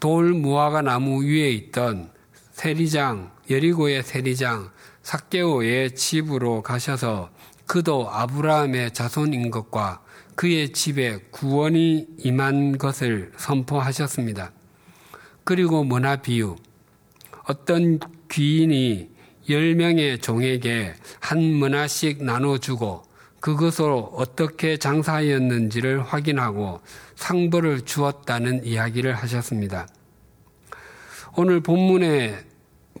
돌 0.00 0.32
무화과 0.32 0.82
나무 0.82 1.24
위에 1.24 1.50
있던 1.50 2.10
세리장, 2.52 3.30
여리고의 3.48 4.02
세리장, 4.02 4.70
삭개오의 5.02 5.94
집으로 5.94 6.62
가셔서 6.62 7.30
그도 7.72 8.10
아브라함의 8.10 8.92
자손인 8.92 9.50
것과 9.50 10.02
그의 10.34 10.74
집에 10.74 11.16
구원이 11.30 12.06
임한 12.18 12.76
것을 12.76 13.32
선포하셨습니다. 13.38 14.52
그리고 15.42 15.82
문화 15.82 16.16
비유. 16.16 16.56
어떤 17.44 17.98
귀인이 18.30 19.08
10명의 19.48 20.20
종에게 20.20 20.92
한 21.18 21.40
문화씩 21.42 22.22
나눠주고 22.22 23.04
그것으로 23.40 24.00
어떻게 24.16 24.76
장사하였는지를 24.76 26.02
확인하고 26.02 26.82
상벌을 27.14 27.86
주었다는 27.86 28.66
이야기를 28.66 29.14
하셨습니다. 29.14 29.88
오늘 31.38 31.60
본문에 31.60 32.51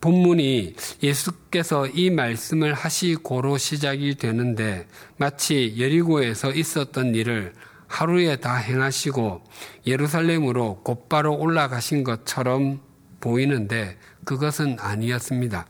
본문이 0.02 0.74
예수께서 1.02 1.86
이 1.86 2.10
말씀을 2.10 2.74
하시고로 2.74 3.56
시작이 3.56 4.16
되는데 4.16 4.86
마치 5.16 5.76
여리고에서 5.78 6.52
있었던 6.52 7.14
일을 7.14 7.54
하루에 7.86 8.36
다 8.36 8.56
행하시고 8.56 9.44
예루살렘으로 9.86 10.80
곧바로 10.82 11.36
올라가신 11.36 12.02
것처럼 12.02 12.80
보이는데 13.20 13.96
그것은 14.24 14.76
아니었습니다. 14.80 15.66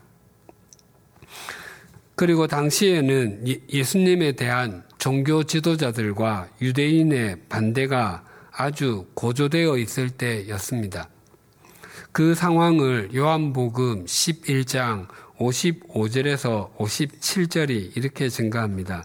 그리고 2.15 2.47
당시에는 2.47 3.47
예, 3.47 3.59
예수님에 3.71 4.31
대한 4.33 4.83
종교 4.97 5.43
지도자들과 5.43 6.47
유대인의 6.61 7.41
반대가 7.49 8.23
아주 8.51 9.05
고조되어 9.13 9.77
있을 9.77 10.09
때였습니다. 10.09 11.09
그 12.13 12.35
상황을 12.35 13.09
요한복음 13.15 14.05
11장 14.05 15.07
55절에서 15.39 16.77
57절이 16.77 17.97
이렇게 17.97 18.29
증가합니다. 18.29 19.03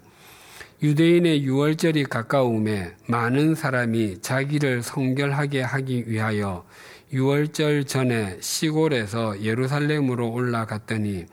유대인의 0.83 1.43
유월절이 1.43 2.05
가까움에 2.05 2.97
많은 3.07 3.55
사람이 3.55 4.21
자기를 4.21 4.83
성결하게 4.83 5.63
하기 5.63 6.05
위하여 6.11 6.67
유월절 7.11 7.87
전에 7.87 8.37
시골에서 8.43 9.41
예루살렘으로 9.43 10.31
올라갔더니 10.31 11.25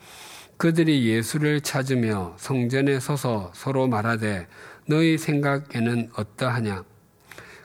그들이 0.55 1.05
예수를 1.07 1.59
찾으며 1.59 2.37
성전에 2.37 3.01
서서 3.01 3.51
서로 3.53 3.89
말하되 3.89 4.47
너희 4.87 5.17
생각에는 5.17 6.11
어떠하냐? 6.15 6.85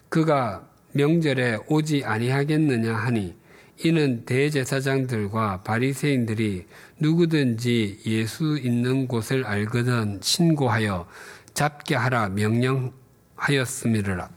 그가 0.09 0.69
명절에 0.95 1.59
오지 1.69 2.03
아니하겠느냐 2.05 2.93
하니 2.93 3.39
이는 3.83 4.27
대제사장들과 4.27 5.63
바리새인들이 5.63 6.67
누구든지 6.99 8.01
예수 8.07 8.59
있는 8.59 9.09
곳을 9.09 9.47
알거든 9.47 10.21
신고하여 10.23 11.09
잡게 11.55 11.95
하라 11.95 12.29
명령하였음이라. 12.29 14.29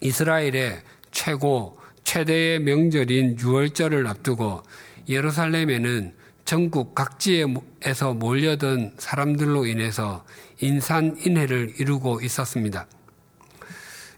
이스라엘의 0.00 0.82
최고 1.10 1.78
최대의 2.04 2.60
명절인 2.60 3.38
유월절을 3.40 4.06
앞두고 4.06 4.62
예루살렘에는 5.08 6.14
전국 6.44 6.94
각지에서 6.94 8.12
몰려든 8.14 8.94
사람들로 8.98 9.64
인해서 9.66 10.24
인산인해를 10.60 11.74
이루고 11.78 12.20
있었습니다. 12.20 12.86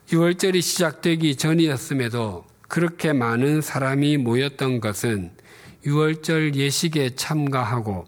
6월절이 0.08 0.62
시작되기 0.62 1.36
전이었음에도 1.36 2.44
그렇게 2.68 3.12
많은 3.12 3.60
사람이 3.60 4.18
모였던 4.18 4.80
것은 4.80 5.32
6월절 5.84 6.54
예식에 6.54 7.14
참가하고 7.14 8.06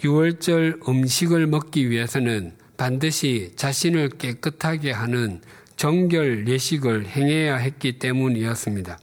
6월절 0.00 0.88
음식을 0.88 1.46
먹기 1.46 1.90
위해서는 1.90 2.56
반드시 2.76 3.52
자신을 3.56 4.10
깨끗하게 4.10 4.92
하는 4.92 5.40
정결 5.76 6.48
예식을 6.48 7.06
행해야 7.06 7.56
했기 7.56 7.98
때문이었습니다. 7.98 8.98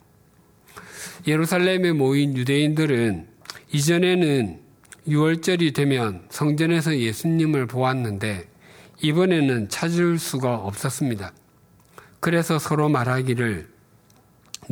예루살렘에 1.27 1.91
모인 1.91 2.35
유대인들은 2.37 3.27
이전에는 3.71 4.59
6월절이 5.07 5.73
되면 5.75 6.25
성전에서 6.29 6.97
예수님을 6.97 7.67
보았는데 7.67 8.47
이번에는 9.01 9.69
찾을 9.69 10.19
수가 10.19 10.55
없었습니다. 10.55 11.33
그래서 12.19 12.59
서로 12.59 12.89
말하기를 12.89 13.78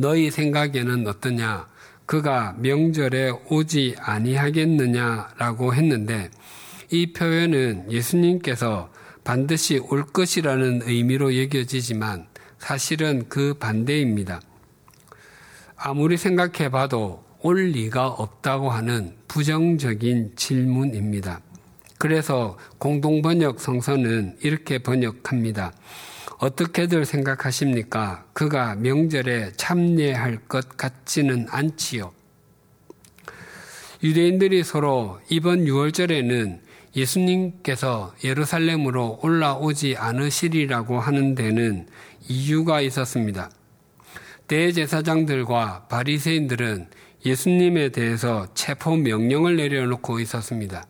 너희 0.00 0.30
생각에는 0.30 1.08
어떠냐? 1.08 1.66
그가 2.06 2.54
명절에 2.58 3.32
오지 3.50 3.96
아니하겠느냐라고 3.98 5.74
했는데 5.74 6.30
이 6.88 7.12
표현은 7.12 7.90
예수님께서 7.90 8.90
반드시 9.24 9.78
올 9.78 10.06
것이라는 10.06 10.82
의미로 10.84 11.36
여겨지지만 11.36 12.28
사실은 12.58 13.28
그 13.28 13.54
반대입니다. 13.54 14.40
아무리 15.76 16.16
생각해 16.16 16.70
봐도 16.70 17.24
올 17.40 17.70
리가 17.72 18.06
없다고 18.06 18.70
하는 18.70 19.16
부정적인 19.26 20.36
질문입니다. 20.36 21.40
그래서 21.98 22.56
공동번역 22.78 23.58
성서는 23.60 24.36
이렇게 24.42 24.78
번역합니다. 24.78 25.72
어떻게들 26.38 27.04
생각하십니까? 27.04 28.24
그가 28.32 28.76
명절에 28.76 29.52
참여할 29.56 30.38
것 30.48 30.76
같지는 30.76 31.46
않지요. 31.50 32.12
유대인들이 34.04 34.62
서로 34.62 35.18
이번 35.28 35.64
6월절에는 35.64 36.60
예수님께서 36.94 38.14
예루살렘으로 38.22 39.18
올라오지 39.22 39.96
않으시리라고 39.96 41.00
하는 41.00 41.34
데는 41.34 41.88
이유가 42.28 42.80
있었습니다. 42.82 43.50
대제사장들과 44.46 45.88
바리새인들은 45.88 46.86
예수님에 47.26 47.88
대해서 47.90 48.46
체포 48.54 48.96
명령을 48.96 49.56
내려놓고 49.56 50.20
있었습니다. 50.20 50.86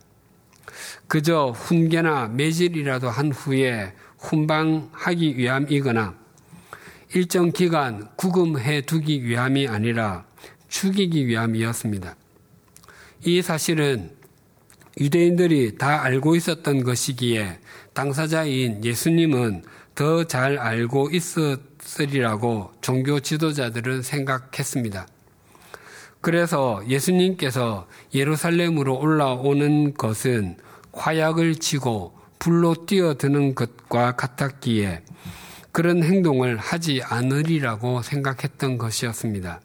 그저 1.08 1.54
훈계나 1.56 2.28
매질이라도 2.28 3.08
한 3.08 3.32
후에 3.32 3.94
훈방하기 4.18 5.36
위함이거나 5.38 6.14
일정 7.14 7.52
기간 7.52 8.08
구금해 8.16 8.82
두기 8.82 9.24
위함이 9.24 9.66
아니라 9.68 10.24
죽이기 10.68 11.26
위함이었습니다. 11.26 12.16
이 13.24 13.42
사실은 13.42 14.10
유대인들이 15.00 15.78
다 15.78 16.02
알고 16.02 16.36
있었던 16.36 16.82
것이기에 16.82 17.60
당사자인 17.94 18.84
예수님은 18.84 19.62
더 19.94 20.24
잘 20.24 20.58
알고 20.58 21.10
있었으리라고 21.10 22.72
종교 22.80 23.18
지도자들은 23.18 24.02
생각했습니다. 24.02 25.08
그래서 26.20 26.82
예수님께서 26.88 27.88
예루살렘으로 28.14 28.96
올라오는 28.96 29.94
것은 29.94 30.56
화약을 30.92 31.56
치고 31.56 32.17
불로 32.38 32.86
뛰어드는 32.86 33.54
것과 33.54 34.16
같았기에 34.16 35.02
그런 35.72 36.02
행동을 36.02 36.56
하지 36.56 37.02
않으리라고 37.02 38.02
생각했던 38.02 38.78
것이었습니다. 38.78 39.60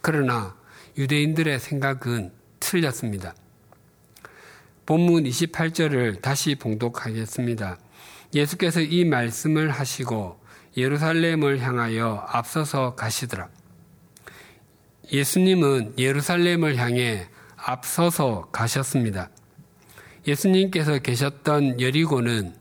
그러나 0.00 0.54
유대인들의 0.96 1.58
생각은 1.58 2.32
틀렸습니다. 2.60 3.34
본문 4.86 5.24
28절을 5.24 6.20
다시 6.20 6.56
봉독하겠습니다. 6.56 7.78
예수께서 8.34 8.80
이 8.80 9.04
말씀을 9.04 9.70
하시고 9.70 10.40
예루살렘을 10.76 11.60
향하여 11.60 12.24
앞서서 12.28 12.94
가시더라. 12.94 13.48
예수님은 15.12 15.94
예루살렘을 15.98 16.76
향해 16.76 17.28
앞서서 17.56 18.48
가셨습니다. 18.52 19.30
예수님께서 20.26 20.98
계셨던 20.98 21.80
여리고는 21.80 22.54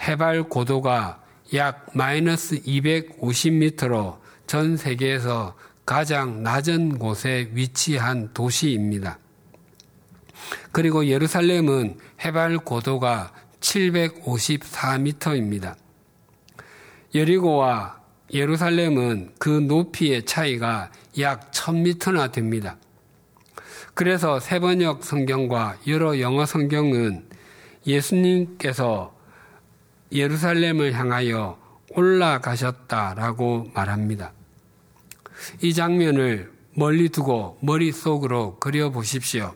해발 0.00 0.44
고도가 0.44 1.22
약 1.54 1.86
마이너스 1.94 2.60
250m로 2.62 4.18
전 4.46 4.76
세계에서 4.76 5.56
가장 5.84 6.42
낮은 6.42 6.98
곳에 6.98 7.50
위치한 7.52 8.30
도시입니다. 8.34 9.18
그리고 10.72 11.06
예루살렘은 11.06 11.98
해발 12.24 12.58
고도가 12.58 13.32
754m입니다. 13.60 15.76
여리고와 17.14 18.00
예루살렘은 18.32 19.34
그 19.38 19.48
높이의 19.48 20.26
차이가 20.26 20.90
약 21.20 21.52
1000m나 21.52 22.32
됩니다. 22.32 22.76
그래서 23.96 24.38
세번역 24.40 25.04
성경과 25.04 25.78
여러 25.86 26.20
영어 26.20 26.44
성경은 26.44 27.24
예수님께서 27.86 29.16
예루살렘을 30.12 30.92
향하여 30.92 31.58
올라가셨다라고 31.92 33.70
말합니다. 33.72 34.34
이 35.62 35.72
장면을 35.72 36.52
멀리 36.74 37.08
두고 37.08 37.56
머릿속으로 37.62 38.58
그려 38.58 38.90
보십시오. 38.90 39.54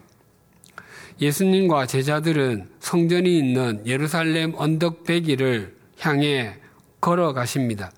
예수님과 1.21 1.85
제자들은 1.85 2.67
성전이 2.79 3.37
있는 3.37 3.83
예루살렘 3.85 4.55
언덕배기를 4.55 5.77
향해 5.99 6.55
걸어가십니다. 6.99 7.91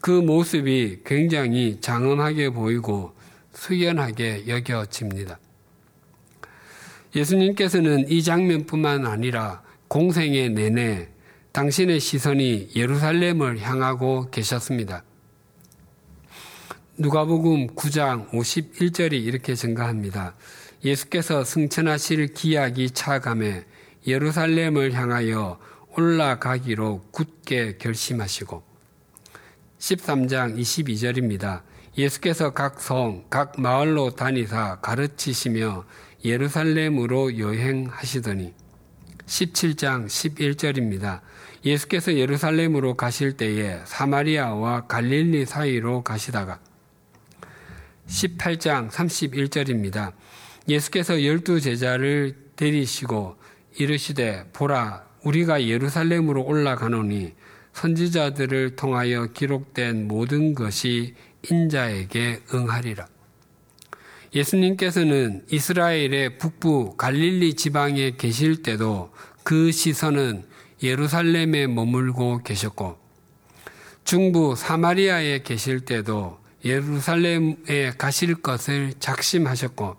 그 0.00 0.10
모습이 0.10 1.02
굉장히 1.06 1.78
장엄하게 1.80 2.50
보이고 2.50 3.15
숙연하게 3.56 4.46
여겨집니다. 4.46 5.38
예수님께서는 7.14 8.08
이 8.10 8.22
장면뿐만 8.22 9.06
아니라 9.06 9.62
공생의 9.88 10.50
내내 10.50 11.08
당신의 11.52 12.00
시선이 12.00 12.72
예루살렘을 12.76 13.60
향하고 13.60 14.30
계셨습니다. 14.30 15.04
누가복음 16.98 17.68
9장 17.68 18.30
51절이 18.30 19.12
이렇게 19.12 19.54
증가합니다. 19.54 20.34
예수께서 20.84 21.44
승천하실 21.44 22.34
기약이 22.34 22.90
차감해 22.90 23.64
예루살렘을 24.06 24.92
향하여 24.92 25.58
올라가기로 25.96 27.06
굳게 27.10 27.78
결심하시고 27.78 28.62
13장 29.78 30.58
22절입니다. 30.58 31.62
예수께서 31.98 32.50
각 32.50 32.80
성, 32.80 33.24
각 33.30 33.58
마을로 33.58 34.10
다니사 34.10 34.80
가르치시며 34.82 35.84
예루살렘으로 36.24 37.38
여행하시더니 37.38 38.52
17장 39.24 40.06
11절입니다. 40.06 41.20
예수께서 41.64 42.14
예루살렘으로 42.14 42.94
가실 42.94 43.36
때에 43.36 43.80
사마리아와 43.86 44.86
갈릴리 44.86 45.46
사이로 45.46 46.02
가시다가 46.02 46.60
18장 48.08 48.90
31절입니다. 48.90 50.12
예수께서 50.68 51.24
열두 51.24 51.60
제자를 51.60 52.36
데리시고 52.56 53.36
이르시되 53.78 54.50
보라 54.52 55.06
우리가 55.24 55.64
예루살렘으로 55.64 56.44
올라가노니 56.44 57.34
선지자들을 57.72 58.76
통하여 58.76 59.26
기록된 59.26 60.08
모든 60.08 60.54
것이 60.54 61.14
인 61.50 61.68
자에게 61.68 62.40
응하리라. 62.52 63.06
예수님께서는 64.34 65.44
이스라엘의 65.50 66.38
북부 66.38 66.96
갈릴리 66.96 67.54
지방에 67.54 68.12
계실 68.16 68.62
때도 68.62 69.12
그 69.42 69.72
시선은 69.72 70.44
예루살렘에 70.82 71.66
머물고 71.66 72.42
계셨고 72.42 72.98
중부 74.04 74.54
사마리아에 74.56 75.42
계실 75.42 75.80
때도 75.80 76.38
예루살렘에 76.64 77.92
가실 77.96 78.34
것을 78.34 78.92
작심하셨고 78.98 79.96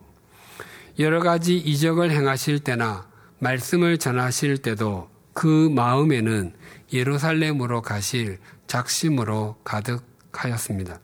여러 1.00 1.20
가지 1.22 1.58
이적을 1.58 2.12
행하실 2.12 2.60
때나 2.60 3.08
말씀을 3.40 3.98
전하실 3.98 4.60
때도 4.60 5.10
그 5.34 5.70
마음에는 5.70 6.54
예루살렘으로 6.92 7.82
가실 7.82 8.40
작심으로 8.68 9.58
가득하였습니다. 9.64 11.00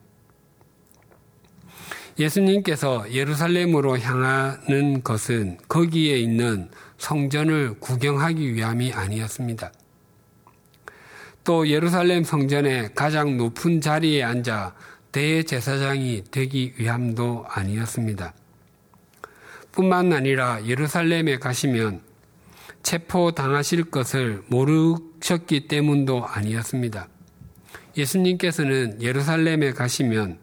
예수님께서 2.20 3.12
예루살렘으로 3.12 3.98
향하는 3.98 5.04
것은 5.04 5.58
거기에 5.68 6.18
있는 6.18 6.70
성전을 6.98 7.80
구경하기 7.80 8.54
위함이 8.54 8.94
아니었습니다. 8.94 9.72
또 11.44 11.68
예루살렘 11.68 12.24
성전의 12.24 12.92
가장 12.96 13.38
높은 13.38 13.82
자리에 13.82 14.24
앉아 14.24 14.74
대제사장이 15.12 16.24
되기 16.32 16.74
위함도 16.78 17.46
아니었습니다. 17.50 18.34
뿐만 19.72 20.14
아니라 20.14 20.66
예루살렘에 20.66 21.40
가시면 21.40 22.02
체포당하실 22.84 23.86
것을 23.86 24.44
모르셨기 24.48 25.68
때문도 25.68 26.26
아니었습니다. 26.26 27.08
예수님께서는 27.98 29.02
예루살렘에 29.02 29.72
가시면 29.72 30.43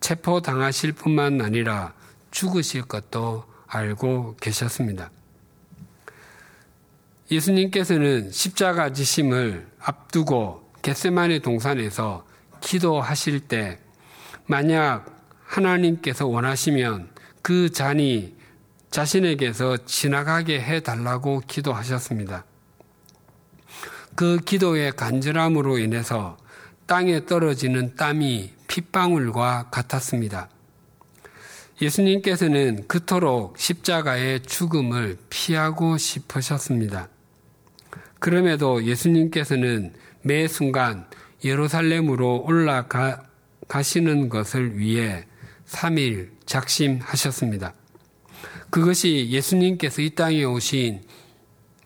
체포당하실 0.00 0.92
뿐만 0.92 1.40
아니라 1.40 1.92
죽으실 2.30 2.82
것도 2.82 3.44
알고 3.66 4.36
계셨습니다. 4.40 5.10
예수님께서는 7.30 8.30
십자가 8.32 8.92
지심을 8.92 9.68
앞두고 9.78 10.68
겟세마네 10.82 11.40
동산에서 11.40 12.26
기도하실 12.60 13.40
때 13.40 13.78
만약 14.46 15.06
하나님께서 15.44 16.26
원하시면 16.26 17.10
그 17.42 17.70
잔이 17.70 18.36
자신에게서 18.90 19.84
지나가게 19.86 20.60
해 20.60 20.80
달라고 20.80 21.42
기도하셨습니다. 21.46 22.44
그 24.16 24.38
기도의 24.44 24.92
간절함으로 24.92 25.78
인해서 25.78 26.36
땅에 26.86 27.24
떨어지는 27.24 27.94
땀이 27.94 28.52
핏방울과 28.70 29.70
같았습니다. 29.72 30.48
예수님께서는 31.82 32.86
그토록 32.86 33.58
십자가의 33.58 34.42
죽음을 34.42 35.18
피하고 35.28 35.98
싶으셨습니다. 35.98 37.08
그럼에도 38.20 38.84
예수님께서는 38.84 39.92
매 40.22 40.46
순간 40.46 41.08
예루살렘으로 41.42 42.44
올라가시는 42.46 44.28
것을 44.28 44.78
위해 44.78 45.26
3일 45.66 46.30
작심하셨습니다. 46.46 47.74
그것이 48.70 49.30
예수님께서 49.30 50.00
이 50.00 50.10
땅에 50.10 50.44
오신 50.44 51.02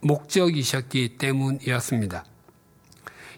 목적이셨기 0.03 1.17
때문이었습니다. 1.17 2.27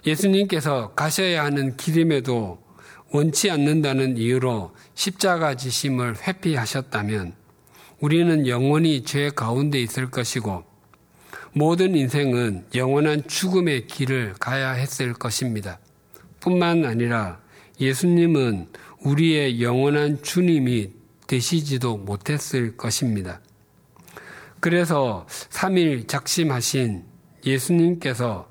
예수님께서 0.05 0.95
가셔야 0.95 1.45
하는 1.45 1.77
길임에도 1.77 2.66
원치 3.11 3.51
않는다는 3.51 4.17
이유로 4.17 4.75
십자가 4.95 5.55
지심을 5.57 6.17
회피하셨다면 6.27 7.35
우리는 8.01 8.47
영원히 8.47 9.03
죄 9.05 9.31
가운데 9.31 9.81
있을 9.81 10.11
것이고 10.11 10.65
모든 11.53 11.95
인생은 11.95 12.67
영원한 12.75 13.27
죽음의 13.27 13.87
길을 13.87 14.35
가야 14.39 14.73
했을 14.73 15.15
것입니다. 15.15 15.79
뿐만 16.41 16.85
아니라 16.85 17.41
예수님은 17.81 18.69
우리의 19.01 19.63
영원한 19.63 20.23
주님이 20.23 20.91
되시지도 21.27 21.97
못했을 21.97 22.77
것입니다. 22.77 23.41
그래서 24.61 25.27
3일 25.29 26.09
작심하신 26.09 27.05
예수님께서 27.45 28.49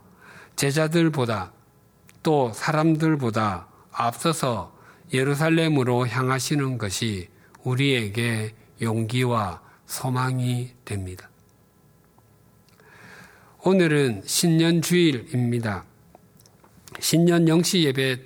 제자들보다 0.55 1.51
또 2.23 2.51
사람들보다 2.53 3.67
앞서서 3.95 4.75
예루살렘으로 5.13 6.07
향하시는 6.07 6.77
것이 6.77 7.29
우리에게 7.63 8.53
용기와 8.81 9.61
소망이 9.85 10.71
됩니다. 10.83 11.29
오늘은 13.63 14.23
신년 14.25 14.81
주일입니다. 14.81 15.85
신년 16.99 17.47
영시 17.47 17.83
예배 17.83 18.19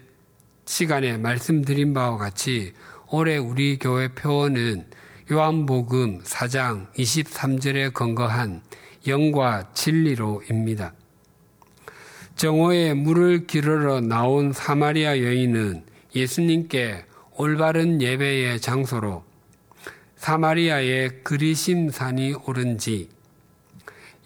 시간에 0.66 1.18
말씀드린 1.18 1.94
바와 1.94 2.18
같이 2.18 2.74
올해 3.08 3.38
우리 3.38 3.80
교회 3.80 4.10
표어는 4.10 4.88
요한복음 5.32 6.24
4장 6.24 6.92
23절에 6.94 7.94
근거한 7.94 8.62
영과 9.08 9.72
진리로입니다. 9.74 10.94
정오에 12.40 12.94
물을 12.94 13.48
기르러 13.48 14.00
나온 14.00 14.54
사마리아 14.54 15.20
여인은 15.20 15.84
예수님께 16.16 17.04
올바른 17.36 18.02
예배의 18.02 18.62
장소로 18.62 19.26
사마리아의 20.16 21.24
그리심산이 21.26 22.36
오른지 22.46 23.10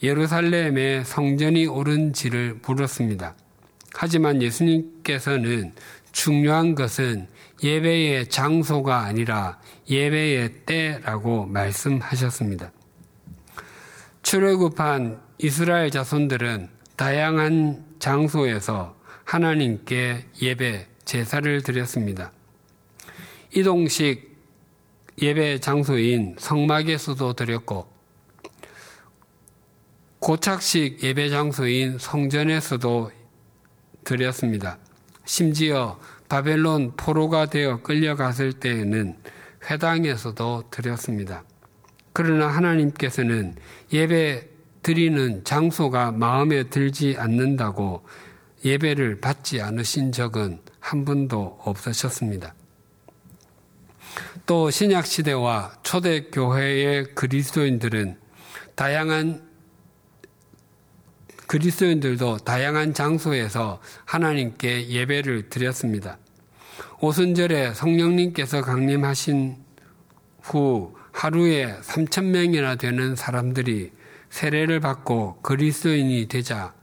예루살렘의 0.04 1.06
성전이 1.06 1.66
오른지를 1.66 2.60
물었습니다. 2.64 3.36
하지만 3.96 4.44
예수님께서는 4.44 5.74
중요한 6.12 6.76
것은 6.76 7.28
예배의 7.64 8.30
장소가 8.30 9.06
아니라 9.06 9.60
예배의 9.90 10.66
때라고 10.68 11.48
말씀하셨습니다. 11.48 12.72
출애굽한 14.22 15.20
이스라엘 15.40 15.90
자손들은 15.90 16.70
다양한 16.96 17.93
장소에서 18.04 18.98
하나님께 19.24 20.26
예배, 20.42 20.88
제사를 21.06 21.62
드렸습니다. 21.64 22.34
이동식 23.56 24.36
예배 25.22 25.62
장소인 25.62 26.36
성막에서도 26.38 27.32
드렸고, 27.32 27.88
고착식 30.20 31.02
예배 31.02 31.30
장소인 31.30 31.98
성전에서도 31.98 33.10
드렸습니다. 34.04 34.78
심지어 35.24 35.98
바벨론 36.28 36.98
포로가 36.98 37.46
되어 37.46 37.82
끌려갔을 37.84 38.52
때에는 38.52 39.16
회당에서도 39.72 40.66
드렸습니다. 40.72 41.46
그러나 42.12 42.50
하나님께서는 42.50 43.56
예배 43.94 44.53
드리는 44.84 45.44
장소가 45.44 46.12
마음에 46.12 46.64
들지 46.64 47.16
않는다고 47.18 48.06
예배를 48.66 49.22
받지 49.22 49.62
않으신 49.62 50.12
적은 50.12 50.60
한 50.80 51.06
분도 51.06 51.58
없으셨습니다. 51.64 52.54
또 54.46 54.70
신약 54.70 55.06
시대와 55.06 55.78
초대 55.84 56.26
교회의 56.26 57.16
그리스도인들은 57.16 58.18
다양한 58.76 59.42
그리스도인들도 61.48 62.40
다양한 62.40 62.94
장소에서 62.94 63.80
하나님께 64.06 64.90
예배를 64.90 65.50
드렸습니다. 65.50 66.18
오순절에 67.00 67.74
성령님께서 67.74 68.62
강림하신 68.62 69.58
후 70.42 70.96
하루에 71.12 71.78
3천 71.82 72.26
명이나 72.26 72.76
되는 72.76 73.16
사람들이 73.16 73.92
세례를 74.34 74.80
받고 74.80 75.42
그리스도인이 75.44 76.28
되자 76.28 76.74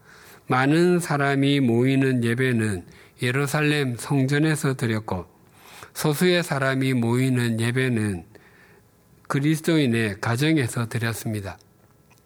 많은 0.47 1.01
사람이 1.01 1.59
모이는 1.59 2.23
예배는 2.23 2.87
예루살렘 3.23 3.97
성전에서 3.97 4.75
드렸고 4.75 5.27
소수의 5.93 6.45
사람이 6.45 6.95
모이는 6.95 7.59
예배는 7.59 8.25
그리스도인의 9.27 10.21
가정에서 10.21 10.89
드렸습니다. 10.89 11.59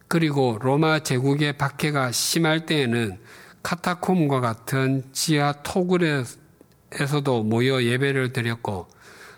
그리고 0.08 0.58
로마 0.60 0.98
제국의 0.98 1.54
박해가 1.56 2.12
심할 2.12 2.66
때에는 2.66 3.18
카타콤과 3.62 4.40
같은 4.42 5.04
지하 5.12 5.52
토굴에서도 5.62 7.44
모여 7.44 7.82
예배를 7.82 8.34
드렸고 8.34 8.88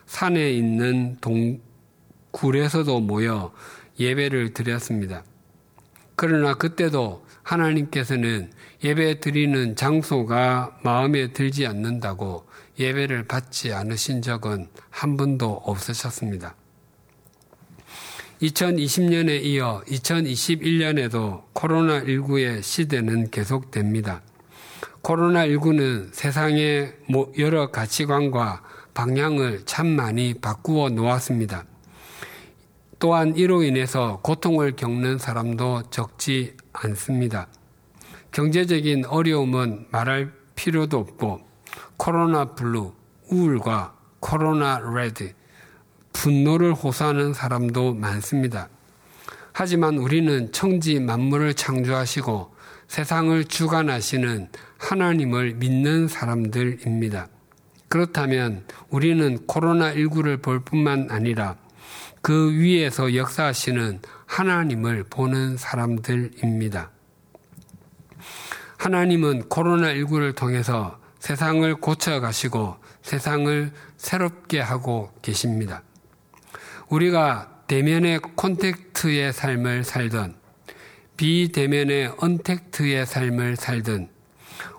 산에 0.06 0.50
있는 0.50 1.16
동굴에서도 1.20 3.00
모여 3.02 3.54
예배를 4.00 4.52
드렸습니다. 4.52 5.22
그러나 6.16 6.54
그때도 6.54 7.24
하나님께서는 7.42 8.50
예배 8.82 9.20
드리는 9.20 9.76
장소가 9.76 10.78
마음에 10.82 11.32
들지 11.32 11.66
않는다고 11.66 12.46
예배를 12.78 13.24
받지 13.24 13.72
않으신 13.72 14.22
적은 14.22 14.68
한 14.90 15.16
번도 15.16 15.62
없으셨습니다. 15.64 16.54
2020년에 18.42 19.42
이어 19.44 19.82
2021년에도 19.86 21.42
코로나19의 21.54 22.62
시대는 22.62 23.30
계속됩니다. 23.30 24.22
코로나19는 25.02 26.12
세상의 26.12 26.94
여러 27.38 27.70
가치관과 27.70 28.62
방향을 28.92 29.62
참 29.64 29.86
많이 29.86 30.34
바꾸어 30.34 30.90
놓았습니다. 30.90 31.64
또한 32.98 33.36
이로 33.36 33.62
인해서 33.62 34.20
고통을 34.22 34.76
겪는 34.76 35.18
사람도 35.18 35.90
적지 35.90 36.56
않습니다. 36.72 37.48
경제적인 38.32 39.06
어려움은 39.06 39.86
말할 39.90 40.32
필요도 40.54 40.98
없고 40.98 41.40
코로나 41.96 42.54
블루, 42.54 42.92
우울과 43.30 43.94
코로나 44.20 44.80
레드, 44.94 45.32
분노를 46.12 46.72
호소하는 46.72 47.34
사람도 47.34 47.94
많습니다. 47.94 48.68
하지만 49.52 49.98
우리는 49.98 50.50
천지 50.52 51.00
만물을 51.00 51.54
창조하시고 51.54 52.54
세상을 52.88 53.44
주관하시는 53.44 54.48
하나님을 54.78 55.54
믿는 55.54 56.08
사람들입니다. 56.08 57.28
그렇다면 57.88 58.64
우리는 58.90 59.46
코로나19를 59.46 60.42
볼 60.42 60.60
뿐만 60.60 61.08
아니라 61.10 61.56
그 62.26 62.50
위에서 62.54 63.14
역사하시는 63.14 64.00
하나님을 64.26 65.04
보는 65.04 65.56
사람들입니다. 65.56 66.90
하나님은 68.78 69.44
코로나19를 69.48 70.34
통해서 70.34 70.98
세상을 71.20 71.72
고쳐가시고 71.76 72.78
세상을 73.02 73.70
새롭게 73.96 74.58
하고 74.58 75.12
계십니다. 75.22 75.84
우리가 76.88 77.62
대면의 77.68 78.18
콘택트의 78.18 79.32
삶을 79.32 79.84
살던 79.84 80.34
비대면의 81.16 82.12
언택트의 82.18 83.06
삶을 83.06 83.54
살든 83.54 84.08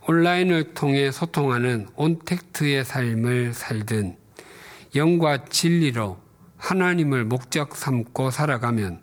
온라인을 0.05 0.73
통해 0.73 1.12
소통하는 1.13 1.88
온택트의 1.95 2.83
삶을 2.83 3.53
살든 3.53 4.17
영과 4.97 5.45
진리로 5.45 6.26
하나님을 6.57 7.25
목적 7.25 7.75
삼고 7.75 8.31
살아가면 8.31 9.01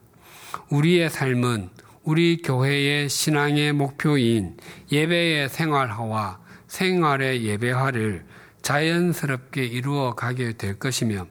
우리의 0.71 1.11
삶은 1.11 1.71
우리 2.03 2.43
교회의 2.43 3.09
신앙의 3.09 3.73
목표인 3.73 4.57
예배의 4.93 5.49
생활화와 5.49 6.41
생활의 6.67 7.45
예배화를 7.45 8.27
자연스럽게 8.63 9.65
이루어 9.65 10.15
가게 10.15 10.53
될 10.53 10.79
것이며 10.79 11.27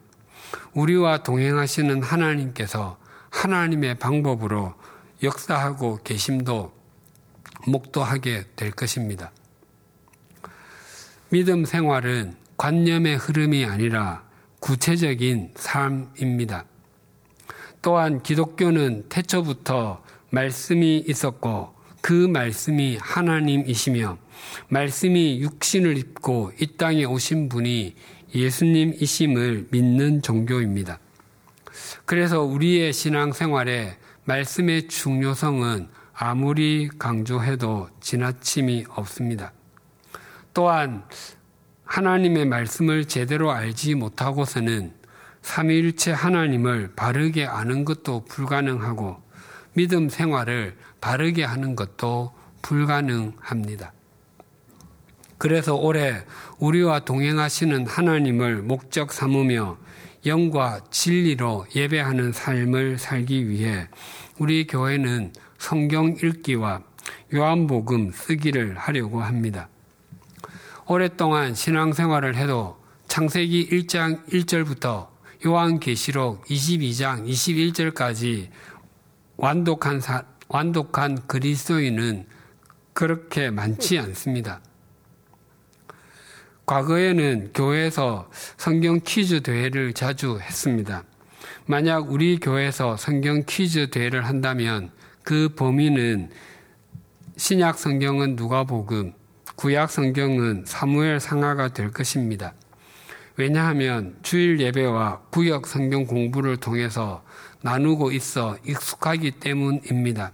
우리와 0.73 1.23
동행하시는 1.23 2.01
하나님께서 2.01 2.97
하나님의 3.29 3.95
방법으로 3.95 4.73
역사하고 5.21 5.99
계심도 6.03 6.73
목도하게 7.67 8.45
될 8.55 8.71
것입니다. 8.71 9.31
믿음 11.29 11.65
생활은 11.65 12.35
관념의 12.57 13.17
흐름이 13.17 13.65
아니라 13.65 14.23
구체적인 14.63 15.51
삶입니다. 15.55 16.63
또한 17.81 18.23
기독교는 18.23 19.09
태초부터 19.09 20.01
말씀이 20.29 21.03
있었고 21.05 21.73
그 21.99 22.13
말씀이 22.13 22.97
하나님이시며 23.01 24.17
말씀이 24.69 25.41
육신을 25.41 25.97
입고 25.97 26.53
이 26.61 26.77
땅에 26.77 27.03
오신 27.03 27.49
분이 27.49 27.95
예수님이심을 28.33 29.67
믿는 29.69 30.21
종교입니다. 30.21 30.97
그래서 32.05 32.41
우리의 32.41 32.93
신앙생활에 32.93 33.97
말씀의 34.23 34.87
중요성은 34.87 35.89
아무리 36.13 36.87
강조해도 36.97 37.89
지나침이 37.99 38.85
없습니다. 38.87 39.51
또한 40.53 41.03
하나님의 41.93 42.45
말씀을 42.45 43.05
제대로 43.05 43.51
알지 43.51 43.93
못하고서는 43.93 44.93
삼위일체 45.43 46.11
하나님을 46.11 46.93
바르게 46.95 47.45
아는 47.45 47.85
것도 47.85 48.25
불가능하고 48.25 49.21
믿음 49.73 50.09
생활을 50.09 50.75
바르게 51.01 51.43
하는 51.43 51.75
것도 51.75 52.33
불가능합니다. 52.63 53.93
그래서 55.37 55.75
올해 55.75 56.23
우리와 56.57 57.01
동행하시는 57.01 57.85
하나님을 57.85 58.63
목적 58.63 59.13
삼으며 59.13 59.77
영과 60.25 60.81
진리로 60.89 61.67
예배하는 61.75 62.31
삶을 62.31 62.97
살기 62.97 63.49
위해 63.49 63.87
우리 64.39 64.65
교회는 64.65 65.31
성경 65.59 66.07
읽기와 66.07 66.81
요한복음 67.35 68.13
쓰기를 68.13 68.79
하려고 68.79 69.21
합니다. 69.21 69.69
오랫동안 70.85 71.55
신앙생활을 71.55 72.35
해도 72.35 72.77
창세기 73.07 73.69
1장 73.69 74.27
1절부터 74.27 75.07
요한계시록 75.45 76.45
22장 76.45 77.25
21절까지 77.25 78.49
완독한 79.37 80.01
사, 80.01 80.25
완독한 80.49 81.25
그리스도인은 81.25 82.25
그렇게 82.91 83.49
많지 83.49 83.97
않습니다. 83.99 84.61
과거에는 86.65 87.51
교회에서 87.53 88.29
성경 88.57 88.99
퀴즈 89.05 89.41
대회를 89.41 89.93
자주 89.93 90.37
했습니다. 90.39 91.03
만약 91.65 92.11
우리 92.11 92.37
교회에서 92.37 92.97
성경 92.97 93.43
퀴즈 93.47 93.89
대회를 93.89 94.25
한다면 94.25 94.91
그 95.23 95.49
범위는 95.55 96.29
신약 97.37 97.77
성경은 97.79 98.35
누가복음, 98.35 99.13
구약 99.63 99.91
성경은 99.91 100.65
사무엘 100.67 101.21
상하가 101.21 101.69
될 101.69 101.89
것입니다. 101.89 102.53
왜냐하면 103.37 104.17
주일 104.21 104.59
예배와 104.59 105.21
구역 105.31 105.67
성경 105.67 106.05
공부를 106.05 106.57
통해서 106.57 107.23
나누고 107.61 108.11
있어 108.11 108.57
익숙하기 108.65 109.39
때문입니다. 109.39 110.33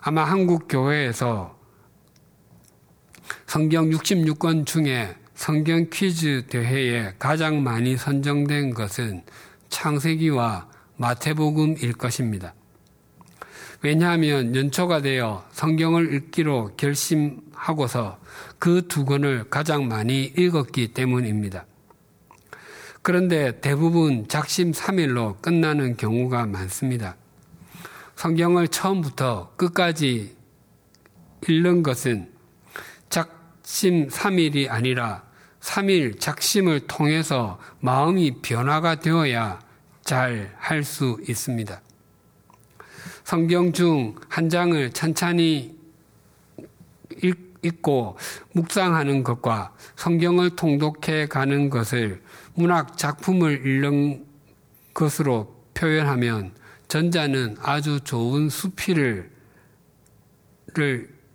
아마 0.00 0.24
한국 0.24 0.66
교회에서 0.66 1.58
성경 3.44 3.90
66권 3.90 4.64
중에 4.64 5.14
성경 5.34 5.90
퀴즈 5.90 6.46
대회에 6.48 7.12
가장 7.18 7.62
많이 7.62 7.98
선정된 7.98 8.72
것은 8.72 9.24
창세기와 9.68 10.70
마태복음일 10.96 11.92
것입니다. 11.92 12.54
왜냐하면 13.82 14.54
연초가 14.54 15.02
되어 15.02 15.44
성경을 15.52 16.14
읽기로 16.14 16.72
결심하고서 16.76 18.18
그 18.60 18.86
두 18.88 19.04
권을 19.04 19.50
가장 19.50 19.88
많이 19.88 20.24
읽었기 20.24 20.94
때문입니다. 20.94 21.66
그런데 23.02 23.60
대부분 23.60 24.28
작심 24.28 24.70
3일로 24.70 25.42
끝나는 25.42 25.96
경우가 25.96 26.46
많습니다. 26.46 27.16
성경을 28.14 28.68
처음부터 28.68 29.54
끝까지 29.56 30.36
읽는 31.48 31.82
것은 31.82 32.30
작심 33.10 34.06
3일이 34.06 34.70
아니라 34.70 35.24
3일 35.60 36.20
작심을 36.20 36.86
통해서 36.86 37.58
마음이 37.80 38.42
변화가 38.42 39.00
되어야 39.00 39.58
잘 40.04 40.54
할 40.60 40.84
수 40.84 41.18
있습니다. 41.28 41.81
성경 43.32 43.72
중 43.72 44.14
한 44.28 44.50
장을 44.50 44.92
찬찬히 44.92 45.74
읽고 47.62 48.18
묵상하는 48.52 49.24
것과 49.24 49.74
성경을 49.96 50.54
통독해 50.54 51.24
가는 51.28 51.70
것을 51.70 52.20
문학 52.52 52.98
작품을 52.98 53.66
읽는 53.66 54.26
것으로 54.92 55.64
표현하면 55.72 56.52
전자는 56.88 57.56
아주 57.62 58.00
좋은 58.04 58.50
수필을 58.50 59.30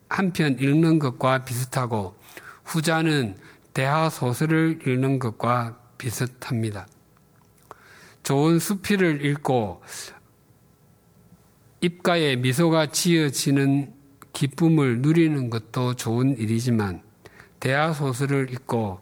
한편 0.07 0.59
읽는 0.59 0.99
것과 0.99 1.45
비슷하고 1.45 2.15
후자는 2.63 3.37
대하 3.73 4.11
소설을 4.11 4.81
읽는 4.85 5.17
것과 5.17 5.79
비슷합니다. 5.97 6.85
좋은 8.21 8.59
수필을 8.59 9.25
읽고 9.25 9.81
입가에 11.81 12.37
미소가 12.37 12.87
지어지는 12.87 13.93
기쁨을 14.33 15.01
누리는 15.01 15.49
것도 15.49 15.95
좋은 15.95 16.37
일이지만 16.37 17.01
대하 17.59 17.93
소설을 17.93 18.51
읽고 18.51 18.99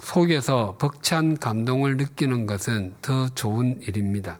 속에서 0.00 0.76
벅찬 0.78 1.36
감동을 1.36 1.96
느끼는 1.96 2.46
것은 2.46 2.94
더 3.02 3.28
좋은 3.28 3.80
일입니다. 3.82 4.38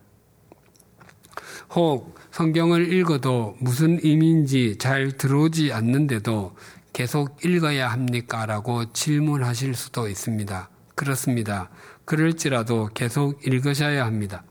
혹 1.74 2.14
성경을 2.30 2.92
읽어도 2.92 3.56
무슨 3.60 3.98
의미인지 4.02 4.76
잘 4.78 5.12
들어오지 5.12 5.72
않는데도 5.72 6.54
계속 6.92 7.44
읽어야 7.44 7.90
합니까? 7.90 8.46
라고 8.46 8.90
질문하실 8.92 9.74
수도 9.74 10.08
있습니다. 10.08 10.68
그렇습니다. 10.94 11.70
그럴지라도 12.04 12.90
계속 12.94 13.46
읽으셔야 13.46 14.06
합니다. 14.06 14.44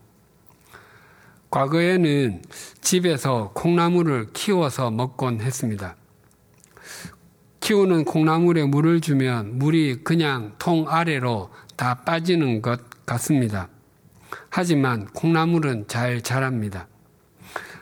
과거에는 1.54 2.42
집에서 2.80 3.52
콩나물을 3.54 4.32
키워서 4.32 4.90
먹곤 4.90 5.40
했습니다. 5.40 5.94
키우는 7.60 8.06
콩나물에 8.06 8.64
물을 8.64 9.00
주면 9.00 9.60
물이 9.60 10.00
그냥 10.02 10.56
통 10.58 10.88
아래로 10.88 11.50
다 11.76 12.02
빠지는 12.02 12.60
것 12.60 13.06
같습니다. 13.06 13.68
하지만 14.50 15.06
콩나물은 15.14 15.86
잘 15.86 16.22
자랍니다. 16.22 16.88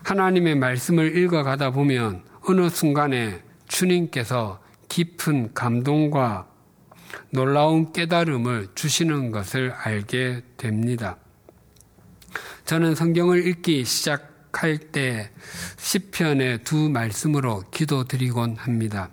하나님의 0.02 0.56
말씀을 0.56 1.16
읽어가다 1.16 1.70
보면 1.70 2.24
어느 2.42 2.68
순간에 2.68 3.40
주님께서 3.68 4.60
깊은 4.90 5.54
감동과 5.54 6.46
놀라운 7.30 7.90
깨달음을 7.94 8.68
주시는 8.74 9.30
것을 9.30 9.70
알게 9.70 10.42
됩니다. 10.58 11.16
저는 12.72 12.94
성경을 12.94 13.46
읽기 13.48 13.84
시작할 13.84 14.78
때 14.78 15.30
10편의 15.76 16.64
두 16.64 16.88
말씀으로 16.88 17.64
기도 17.70 18.04
드리곤 18.04 18.56
합니다. 18.56 19.10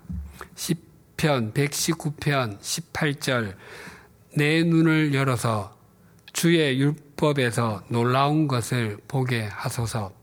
10편 0.55 1.53
119편 1.53 2.57
18절 2.61 3.57
내 4.37 4.63
눈을 4.63 5.13
열어서 5.13 5.77
주의 6.31 6.79
율법에서 6.79 7.83
놀라운 7.89 8.47
것을 8.47 8.97
보게 9.09 9.41
하소서 9.41 10.13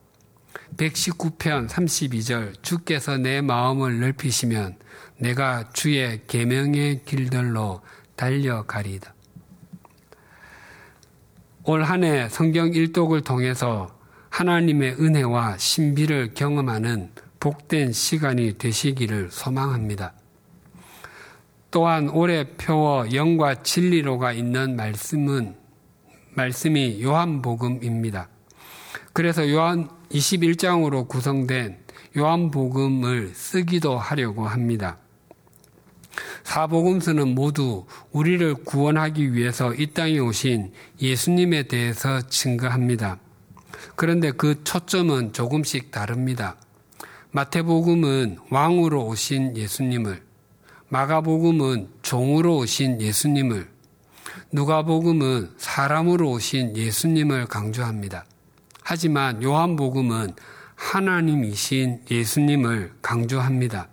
119편 0.79 1.69
32절 1.69 2.63
주께서 2.63 3.19
내 3.19 3.43
마음을 3.43 4.01
넓히시면 4.01 4.79
내가 5.19 5.69
주의 5.75 6.23
계명의 6.27 7.05
길들로 7.05 7.83
달려가리다. 8.17 9.16
올 11.69 11.83
한 11.83 12.05
해 12.05 12.29
성경 12.29 12.73
일독을 12.73 13.23
통해서 13.23 13.89
하나님의 14.31 15.01
은혜와 15.01 15.59
신비를 15.59 16.35
경험하는 16.35 17.11
복된 17.41 17.93
시간이 17.93 18.57
되시기를 18.57 19.31
소망합니다. 19.33 20.13
또한 21.73 22.09
올해 22.09 22.45
표어 22.57 23.13
영과 23.13 23.63
진리로가 23.65 24.33
있는 24.33 24.77
말씀은 24.77 25.57
말씀이 26.35 27.03
요한복음입니다. 27.03 28.29
그래서 29.13 29.51
요한 29.51 29.89
21장으로 30.13 31.09
구성된 31.09 31.79
요한복음을 32.17 33.33
쓰기도 33.35 33.99
하려고 33.99 34.47
합니다. 34.47 34.99
사복음서는 36.47 37.35
모두 37.35 37.87
우리를 38.13 38.55
구원하기 38.55 39.35
위해서 39.35 39.75
이 39.75 39.89
땅에 39.89 40.21
오신 40.21 40.73
예수님에 41.03 41.65
대해서 41.65 42.23
증거합니다. 42.29 43.19
그런데 43.97 44.31
그 44.31 44.63
초점은 44.63 45.33
조금씩 45.33 45.91
다릅니다. 45.91 46.57
마태복음은 47.33 48.39
왕으로 48.51 49.07
오신 49.07 49.57
예수님을, 49.57 50.23
마가복음은 50.89 51.89
종으로 52.03 52.59
오신 52.59 53.03
예수님을, 53.03 53.69
누가복음은 54.53 55.51
사람으로 55.59 56.31
오신 56.31 56.77
예수님을 56.77 57.47
강조합니다. 57.47 58.25
하지만 58.85 59.43
요한복음은 59.43 60.35
하나님이신 60.77 62.03
예수님을 62.09 62.93
강조합니다. 63.03 63.89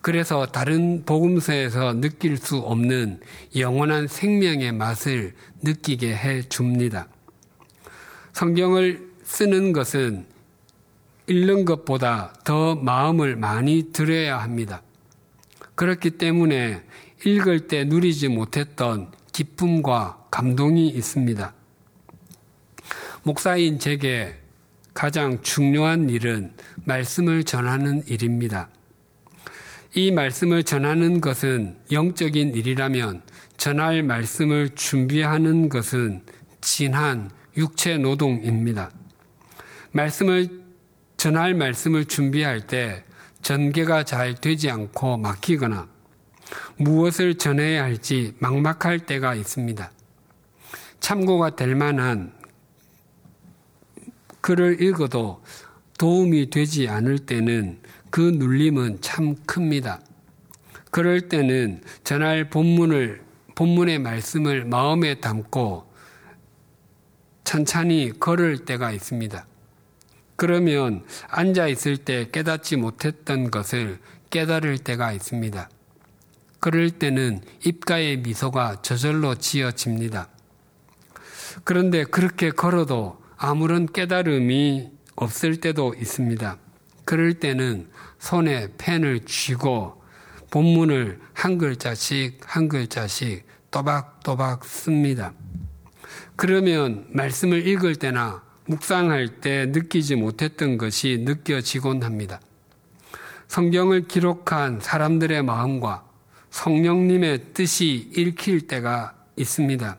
그래서 0.00 0.46
다른 0.46 1.04
복음서에서 1.04 2.00
느낄 2.00 2.36
수 2.36 2.58
없는 2.58 3.20
영원한 3.56 4.06
생명의 4.06 4.72
맛을 4.72 5.34
느끼게 5.62 6.14
해 6.14 6.42
줍니다. 6.42 7.08
성경을 8.32 9.08
쓰는 9.24 9.72
것은 9.72 10.26
읽는 11.26 11.64
것보다 11.64 12.32
더 12.44 12.74
마음을 12.74 13.36
많이 13.36 13.92
들여야 13.92 14.38
합니다. 14.38 14.82
그렇기 15.74 16.12
때문에 16.12 16.82
읽을 17.24 17.68
때 17.68 17.84
누리지 17.84 18.28
못했던 18.28 19.12
기쁨과 19.32 20.26
감동이 20.30 20.88
있습니다. 20.88 21.52
목사인 23.24 23.78
제게 23.78 24.36
가장 24.94 25.42
중요한 25.42 26.08
일은 26.08 26.52
말씀을 26.84 27.44
전하는 27.44 28.02
일입니다. 28.06 28.70
이 29.98 30.12
말씀을 30.12 30.62
전하는 30.62 31.20
것은 31.20 31.76
영적인 31.90 32.54
일이라면 32.54 33.20
전할 33.56 34.04
말씀을 34.04 34.68
준비하는 34.76 35.68
것은 35.68 36.22
진한 36.60 37.32
육체 37.56 37.98
노동입니다. 37.98 38.92
말씀을 39.90 40.62
전할 41.16 41.54
말씀을 41.54 42.04
준비할 42.04 42.68
때 42.68 43.02
전개가 43.42 44.04
잘 44.04 44.36
되지 44.36 44.70
않고 44.70 45.16
막히거나 45.16 45.88
무엇을 46.76 47.34
전해야 47.34 47.82
할지 47.82 48.34
막막할 48.38 49.00
때가 49.00 49.34
있습니다. 49.34 49.90
참고가 51.00 51.56
될 51.56 51.74
만한 51.74 52.32
글을 54.42 54.80
읽어도 54.80 55.42
도움이 55.98 56.50
되지 56.50 56.86
않을 56.88 57.18
때는 57.18 57.80
그 58.10 58.20
눌림은 58.20 59.00
참 59.00 59.36
큽니다. 59.46 60.00
그럴 60.90 61.28
때는 61.28 61.82
전할 62.04 62.48
본문을, 62.50 63.22
본문의 63.54 63.98
말씀을 63.98 64.64
마음에 64.64 65.20
담고 65.20 65.86
천천히 67.44 68.12
걸을 68.18 68.64
때가 68.64 68.90
있습니다. 68.92 69.46
그러면 70.36 71.04
앉아 71.28 71.66
있을 71.66 71.96
때 71.96 72.28
깨닫지 72.30 72.76
못했던 72.76 73.50
것을 73.50 73.98
깨달을 74.30 74.78
때가 74.78 75.12
있습니다. 75.12 75.68
그럴 76.60 76.90
때는 76.90 77.40
입가의 77.64 78.18
미소가 78.18 78.82
저절로 78.82 79.34
지어집니다. 79.34 80.28
그런데 81.64 82.04
그렇게 82.04 82.50
걸어도 82.50 83.20
아무런 83.36 83.86
깨달음이 83.86 84.90
없을 85.16 85.60
때도 85.60 85.94
있습니다. 85.94 86.58
그럴 87.04 87.34
때는 87.34 87.88
손에 88.18 88.68
펜을 88.78 89.24
쥐고 89.24 90.02
본문을 90.50 91.20
한 91.34 91.58
글자씩 91.58 92.40
한 92.44 92.68
글자씩 92.68 93.46
또박또박 93.70 94.64
씁니다. 94.64 95.32
그러면 96.36 97.06
말씀을 97.10 97.66
읽을 97.66 97.96
때나 97.96 98.42
묵상할 98.66 99.40
때 99.40 99.66
느끼지 99.66 100.16
못했던 100.16 100.78
것이 100.78 101.22
느껴지곤 101.24 102.02
합니다. 102.02 102.40
성경을 103.48 104.08
기록한 104.08 104.78
사람들의 104.80 105.42
마음과 105.42 106.04
성령님의 106.50 107.54
뜻이 107.54 108.10
읽힐 108.14 108.66
때가 108.66 109.14
있습니다. 109.36 109.96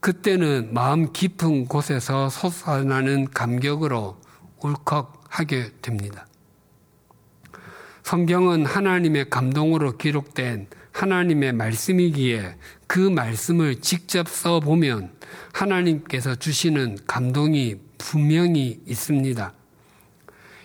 그때는 0.00 0.72
마음 0.72 1.12
깊은 1.12 1.66
곳에서 1.66 2.28
솟아나는 2.28 3.30
감격으로 3.30 4.16
울컥하게 4.60 5.72
됩니다. 5.82 6.27
성경은 8.08 8.64
하나님의 8.64 9.28
감동으로 9.28 9.98
기록된 9.98 10.68
하나님의 10.92 11.52
말씀이기에 11.52 12.56
그 12.86 12.98
말씀을 13.00 13.82
직접 13.82 14.30
써보면 14.30 15.10
하나님께서 15.52 16.34
주시는 16.34 16.96
감동이 17.06 17.74
분명히 17.98 18.80
있습니다. 18.86 19.52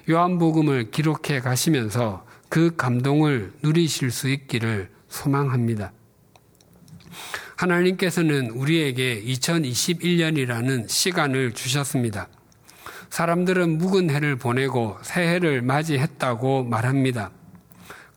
요한복음을 0.10 0.92
기록해 0.92 1.42
가시면서 1.42 2.26
그 2.48 2.78
감동을 2.78 3.52
누리실 3.62 4.10
수 4.12 4.30
있기를 4.30 4.90
소망합니다. 5.10 5.92
하나님께서는 7.58 8.52
우리에게 8.52 9.22
2021년이라는 9.22 10.88
시간을 10.88 11.52
주셨습니다. 11.52 12.30
사람들은 13.14 13.78
묵은 13.78 14.10
해를 14.10 14.38
보내고 14.38 14.98
새해를 15.04 15.62
맞이했다고 15.62 16.64
말합니다. 16.64 17.30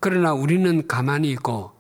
그러나 0.01 0.33
우리는 0.33 0.89
가만히 0.89 1.33
있고 1.33 1.73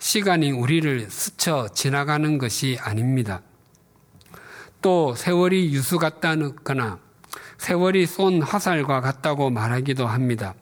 시간이 0.00 0.50
우리를 0.50 1.08
스쳐 1.10 1.68
지나가는 1.68 2.36
것이 2.38 2.76
아닙니다. 2.80 3.42
또 4.82 5.14
세월이 5.14 5.72
유수 5.72 5.98
같다거나 5.98 6.98
세월이 7.56 8.06
쏜 8.06 8.42
화살과 8.42 9.00
같다고 9.00 9.50
말하기도 9.50 10.04
합니다. 10.04 10.56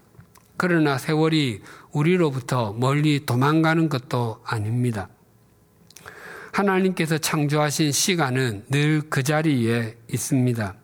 그러나 0.59 0.99
세월이 0.99 1.63
우리로부터 1.91 2.75
멀리 2.75 3.25
도망가는 3.25 3.89
것도 3.89 4.43
아닙니다. 4.45 5.09
하나님께서 6.53 7.17
창조하신 7.17 7.93
시간은 7.93 8.67
늘 8.69 9.09
그 9.09 9.23
자리에 9.23 9.97
있습니다. 10.13 10.75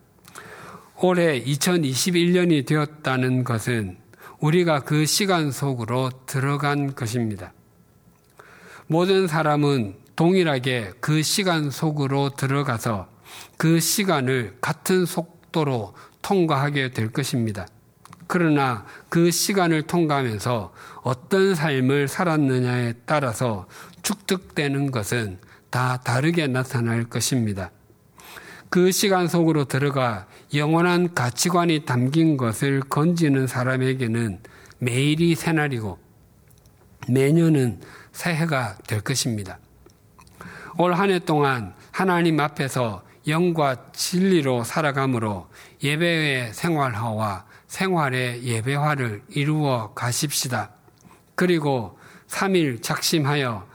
올해 1.05 1.43
2021년이 1.43 2.65
되었다는 2.65 3.43
것은 3.43 3.97
우리가 4.39 4.85
그 4.85 5.05
시간 5.05 5.51
속으로 5.51 6.09
들어간 6.25 6.95
것입니다. 6.95 7.51
모든 8.87 9.27
사람은 9.27 9.95
동일하게 10.15 10.93
그 11.01 11.21
시간 11.21 11.71
속으로 11.71 12.29
들어가서 12.37 13.09
그 13.57 13.81
시간을 13.81 14.55
같은 14.61 15.05
속도로 15.05 15.93
통과하게 16.21 16.91
될 16.91 17.11
것입니다. 17.11 17.67
그러나 18.27 18.85
그 19.09 19.29
시간을 19.29 19.81
통과하면서 19.81 20.73
어떤 21.01 21.53
삶을 21.53 22.07
살았느냐에 22.07 22.93
따라서 23.05 23.67
축적되는 24.03 24.91
것은 24.91 25.39
다 25.69 25.99
다르게 26.01 26.47
나타날 26.47 27.03
것입니다. 27.09 27.71
그 28.73 28.91
시간 28.91 29.27
속으로 29.27 29.65
들어가 29.65 30.25
영원한 30.53 31.13
가치관이 31.13 31.85
담긴 31.85 32.37
것을 32.37 32.81
건지는 32.81 33.47
사람에게는 33.47 34.39
매일이 34.79 35.35
새날이고 35.35 35.97
매년은 37.07 37.81
새해가 38.11 38.77
될 38.87 39.01
것입니다. 39.01 39.59
올 40.77 40.93
한 40.93 41.09
해 41.11 41.19
동안 41.19 41.73
하나님 41.91 42.39
앞에서 42.39 43.03
영과 43.27 43.91
진리로 43.93 44.63
살아감으로 44.63 45.47
예배의 45.83 46.53
생활화와 46.53 47.45
생활의 47.67 48.43
예배화를 48.43 49.23
이루어 49.29 49.93
가십시다. 49.93 50.71
그리고 51.35 51.97
3일 52.27 52.81
작심하여 52.83 53.67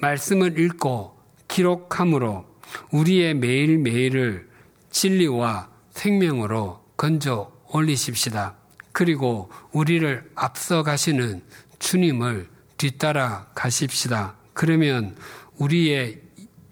말씀을 0.00 0.58
읽고 0.58 1.16
기록함으로 1.48 2.44
우리의 2.92 3.34
매일매일을 3.34 4.48
진리와 4.90 5.68
생명으로 5.98 6.80
건져 6.96 7.50
올리십시다. 7.72 8.54
그리고 8.92 9.50
우리를 9.72 10.30
앞서 10.36 10.82
가시는 10.84 11.42
주님을 11.80 12.48
뒤따라 12.76 13.48
가십시다. 13.54 14.36
그러면 14.52 15.16
우리의 15.56 16.22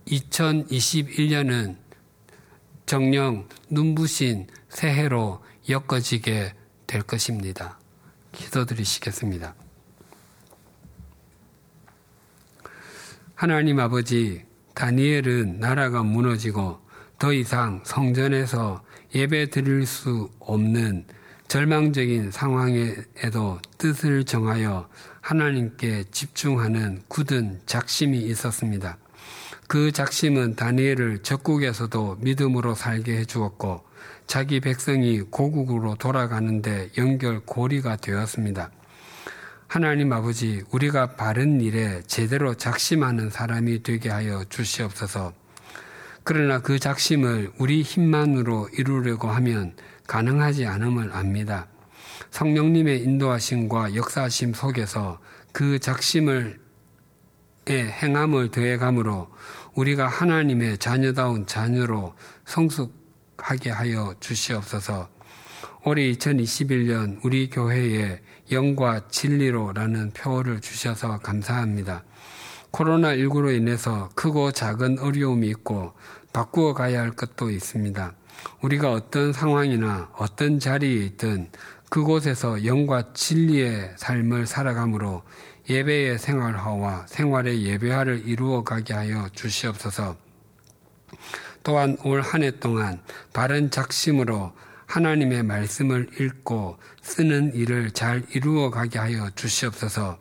2021년은 0.07 1.77
정령 2.87 3.49
눈부신 3.69 4.47
새해로 4.69 5.43
엮어지게 5.69 6.55
될 6.87 7.03
것입니다. 7.03 7.81
기도드리시겠습니다. 8.31 9.55
하나님 13.35 13.81
아버지, 13.81 14.45
다니엘은 14.75 15.59
나라가 15.59 16.05
무너지고 16.05 16.81
더 17.19 17.33
이상 17.33 17.83
성전에서 17.85 18.86
예배 19.17 19.49
드릴 19.49 19.87
수 19.87 20.29
없는 20.41 21.07
절망적인 21.49 22.33
상황에도 22.33 23.59
뜻을 23.79 24.25
정하여 24.25 24.91
하나님께 25.23 26.05
집중하는 26.11 27.01
굳은 27.09 27.63
작심이 27.65 28.19
있었습니다. 28.19 28.99
그 29.69 29.91
작심은 29.91 30.57
다니엘을 30.57 31.21
적국에서도 31.23 32.19
믿음으로 32.21 32.75
살게 32.75 33.17
해주었고 33.17 33.85
자기 34.27 34.61
백성이 34.61 35.23
고국으로 35.23 35.95
돌아가는데 35.95 36.91
연결 36.99 37.41
고리가 37.41 37.97
되었습니다. 37.97 38.71
하나님 39.67 40.13
아버지, 40.13 40.63
우리가 40.73 41.17
바른 41.17 41.63
일에 41.63 42.03
제대로 42.07 42.53
작심하는 42.53 43.31
사람이 43.31 43.83
되게 43.83 44.11
하여 44.11 44.45
주시옵소서. 44.51 45.46
그러나 46.29 46.59
그 46.59 46.81
작심을 46.81 47.53
우리 47.57 47.83
힘만으로 47.83 48.69
이루려고 48.73 49.29
하면 49.29 49.77
가능하지 50.09 50.67
않음을 50.67 51.13
압니다. 51.13 51.69
성령님의 52.33 53.05
인도하심과 53.05 53.95
역사하심 53.95 54.53
속에서 54.53 55.21
그 55.53 55.79
작심을 55.79 56.59
행함을 57.69 58.51
더해감으로 58.51 59.29
우리가 59.75 60.09
하나님의 60.09 60.79
자녀다운 60.79 61.47
자녀로 61.47 62.17
성숙하게 62.45 63.71
하여 63.71 64.13
주시옵소서. 64.19 65.09
올해 65.85 66.11
2021년 66.13 67.21
우리 67.23 67.49
교회에 67.49 68.21
영과 68.51 69.07
진리로라는 69.07 70.11
표어를 70.11 70.61
주셔서 70.61 71.19
감사합니다. 71.19 72.03
코로나19로 72.77 73.57
인해서 73.57 74.11
크고 74.15 74.53
작은 74.53 74.99
어려움이 74.99 75.49
있고 75.49 75.93
바꾸어 76.33 76.75
가야 76.75 77.01
할 77.01 77.11
것도 77.13 77.51
있습니다. 77.51 78.13
우리가 78.61 78.93
어떤 78.93 79.33
상황이나 79.33 80.11
어떤 80.17 80.61
자리에 80.61 81.05
있든 81.07 81.51
그곳에서 81.89 82.67
영과 82.67 83.13
진리의 83.15 83.95
삶을 83.97 84.47
살아감으로 84.47 85.23
예배의 85.71 86.19
생활화와 86.19 87.07
생활의 87.09 87.65
예배화를 87.65 88.29
이루어 88.29 88.63
가게 88.63 88.93
하여 88.93 89.29
주시옵소서. 89.33 90.17
또한 91.63 91.97
올 92.05 92.21
한 92.23 92.43
해 92.43 92.51
동안 92.61 93.01
바른 93.33 93.71
작심으로 93.71 94.53
하나님의 94.87 95.43
말씀을 95.43 96.09
읽고 96.21 96.77
쓰는 97.03 97.55
일을 97.55 97.91
잘 97.93 98.23
이루어 98.35 98.71
가게 98.71 98.99
하여 98.99 99.31
주시옵소서. 99.35 100.19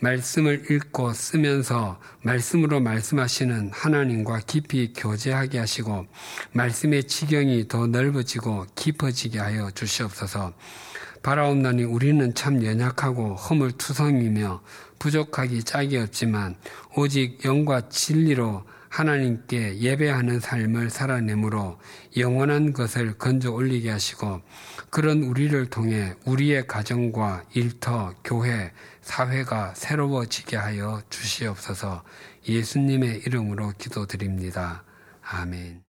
말씀을 0.00 0.70
읽고 0.70 1.12
쓰면서 1.12 2.00
말씀으로 2.22 2.80
말씀하시는 2.80 3.70
하나님과 3.72 4.40
깊이 4.46 4.92
교제하게 4.92 5.58
하시고 5.58 6.06
말씀의 6.52 7.04
지경이 7.04 7.66
더 7.68 7.86
넓어지고 7.86 8.66
깊어지게 8.74 9.38
하여 9.38 9.70
주시옵소서. 9.72 10.52
바라옵나니 11.22 11.82
우리는 11.82 12.32
참 12.34 12.64
연약하고 12.64 13.34
허물투성이며 13.34 14.62
부족하기 15.00 15.64
짝이 15.64 15.98
없지만 15.98 16.54
오직 16.96 17.44
영과 17.44 17.88
진리로 17.88 18.64
하나님께 18.88 19.78
예배하는 19.78 20.40
삶을 20.40 20.90
살아내므로 20.90 21.78
영원한 22.16 22.72
것을 22.72 23.18
건져 23.18 23.50
올리게 23.50 23.90
하시고 23.90 24.40
그런 24.90 25.22
우리를 25.24 25.66
통해 25.66 26.14
우리의 26.24 26.66
가정과 26.66 27.44
일터, 27.52 28.14
교회, 28.24 28.72
사회가 29.08 29.72
새로워지게 29.74 30.56
하여 30.56 31.00
주시옵소서 31.08 32.04
예수님의 32.46 33.22
이름으로 33.24 33.72
기도드립니다. 33.78 34.84
아멘. 35.22 35.87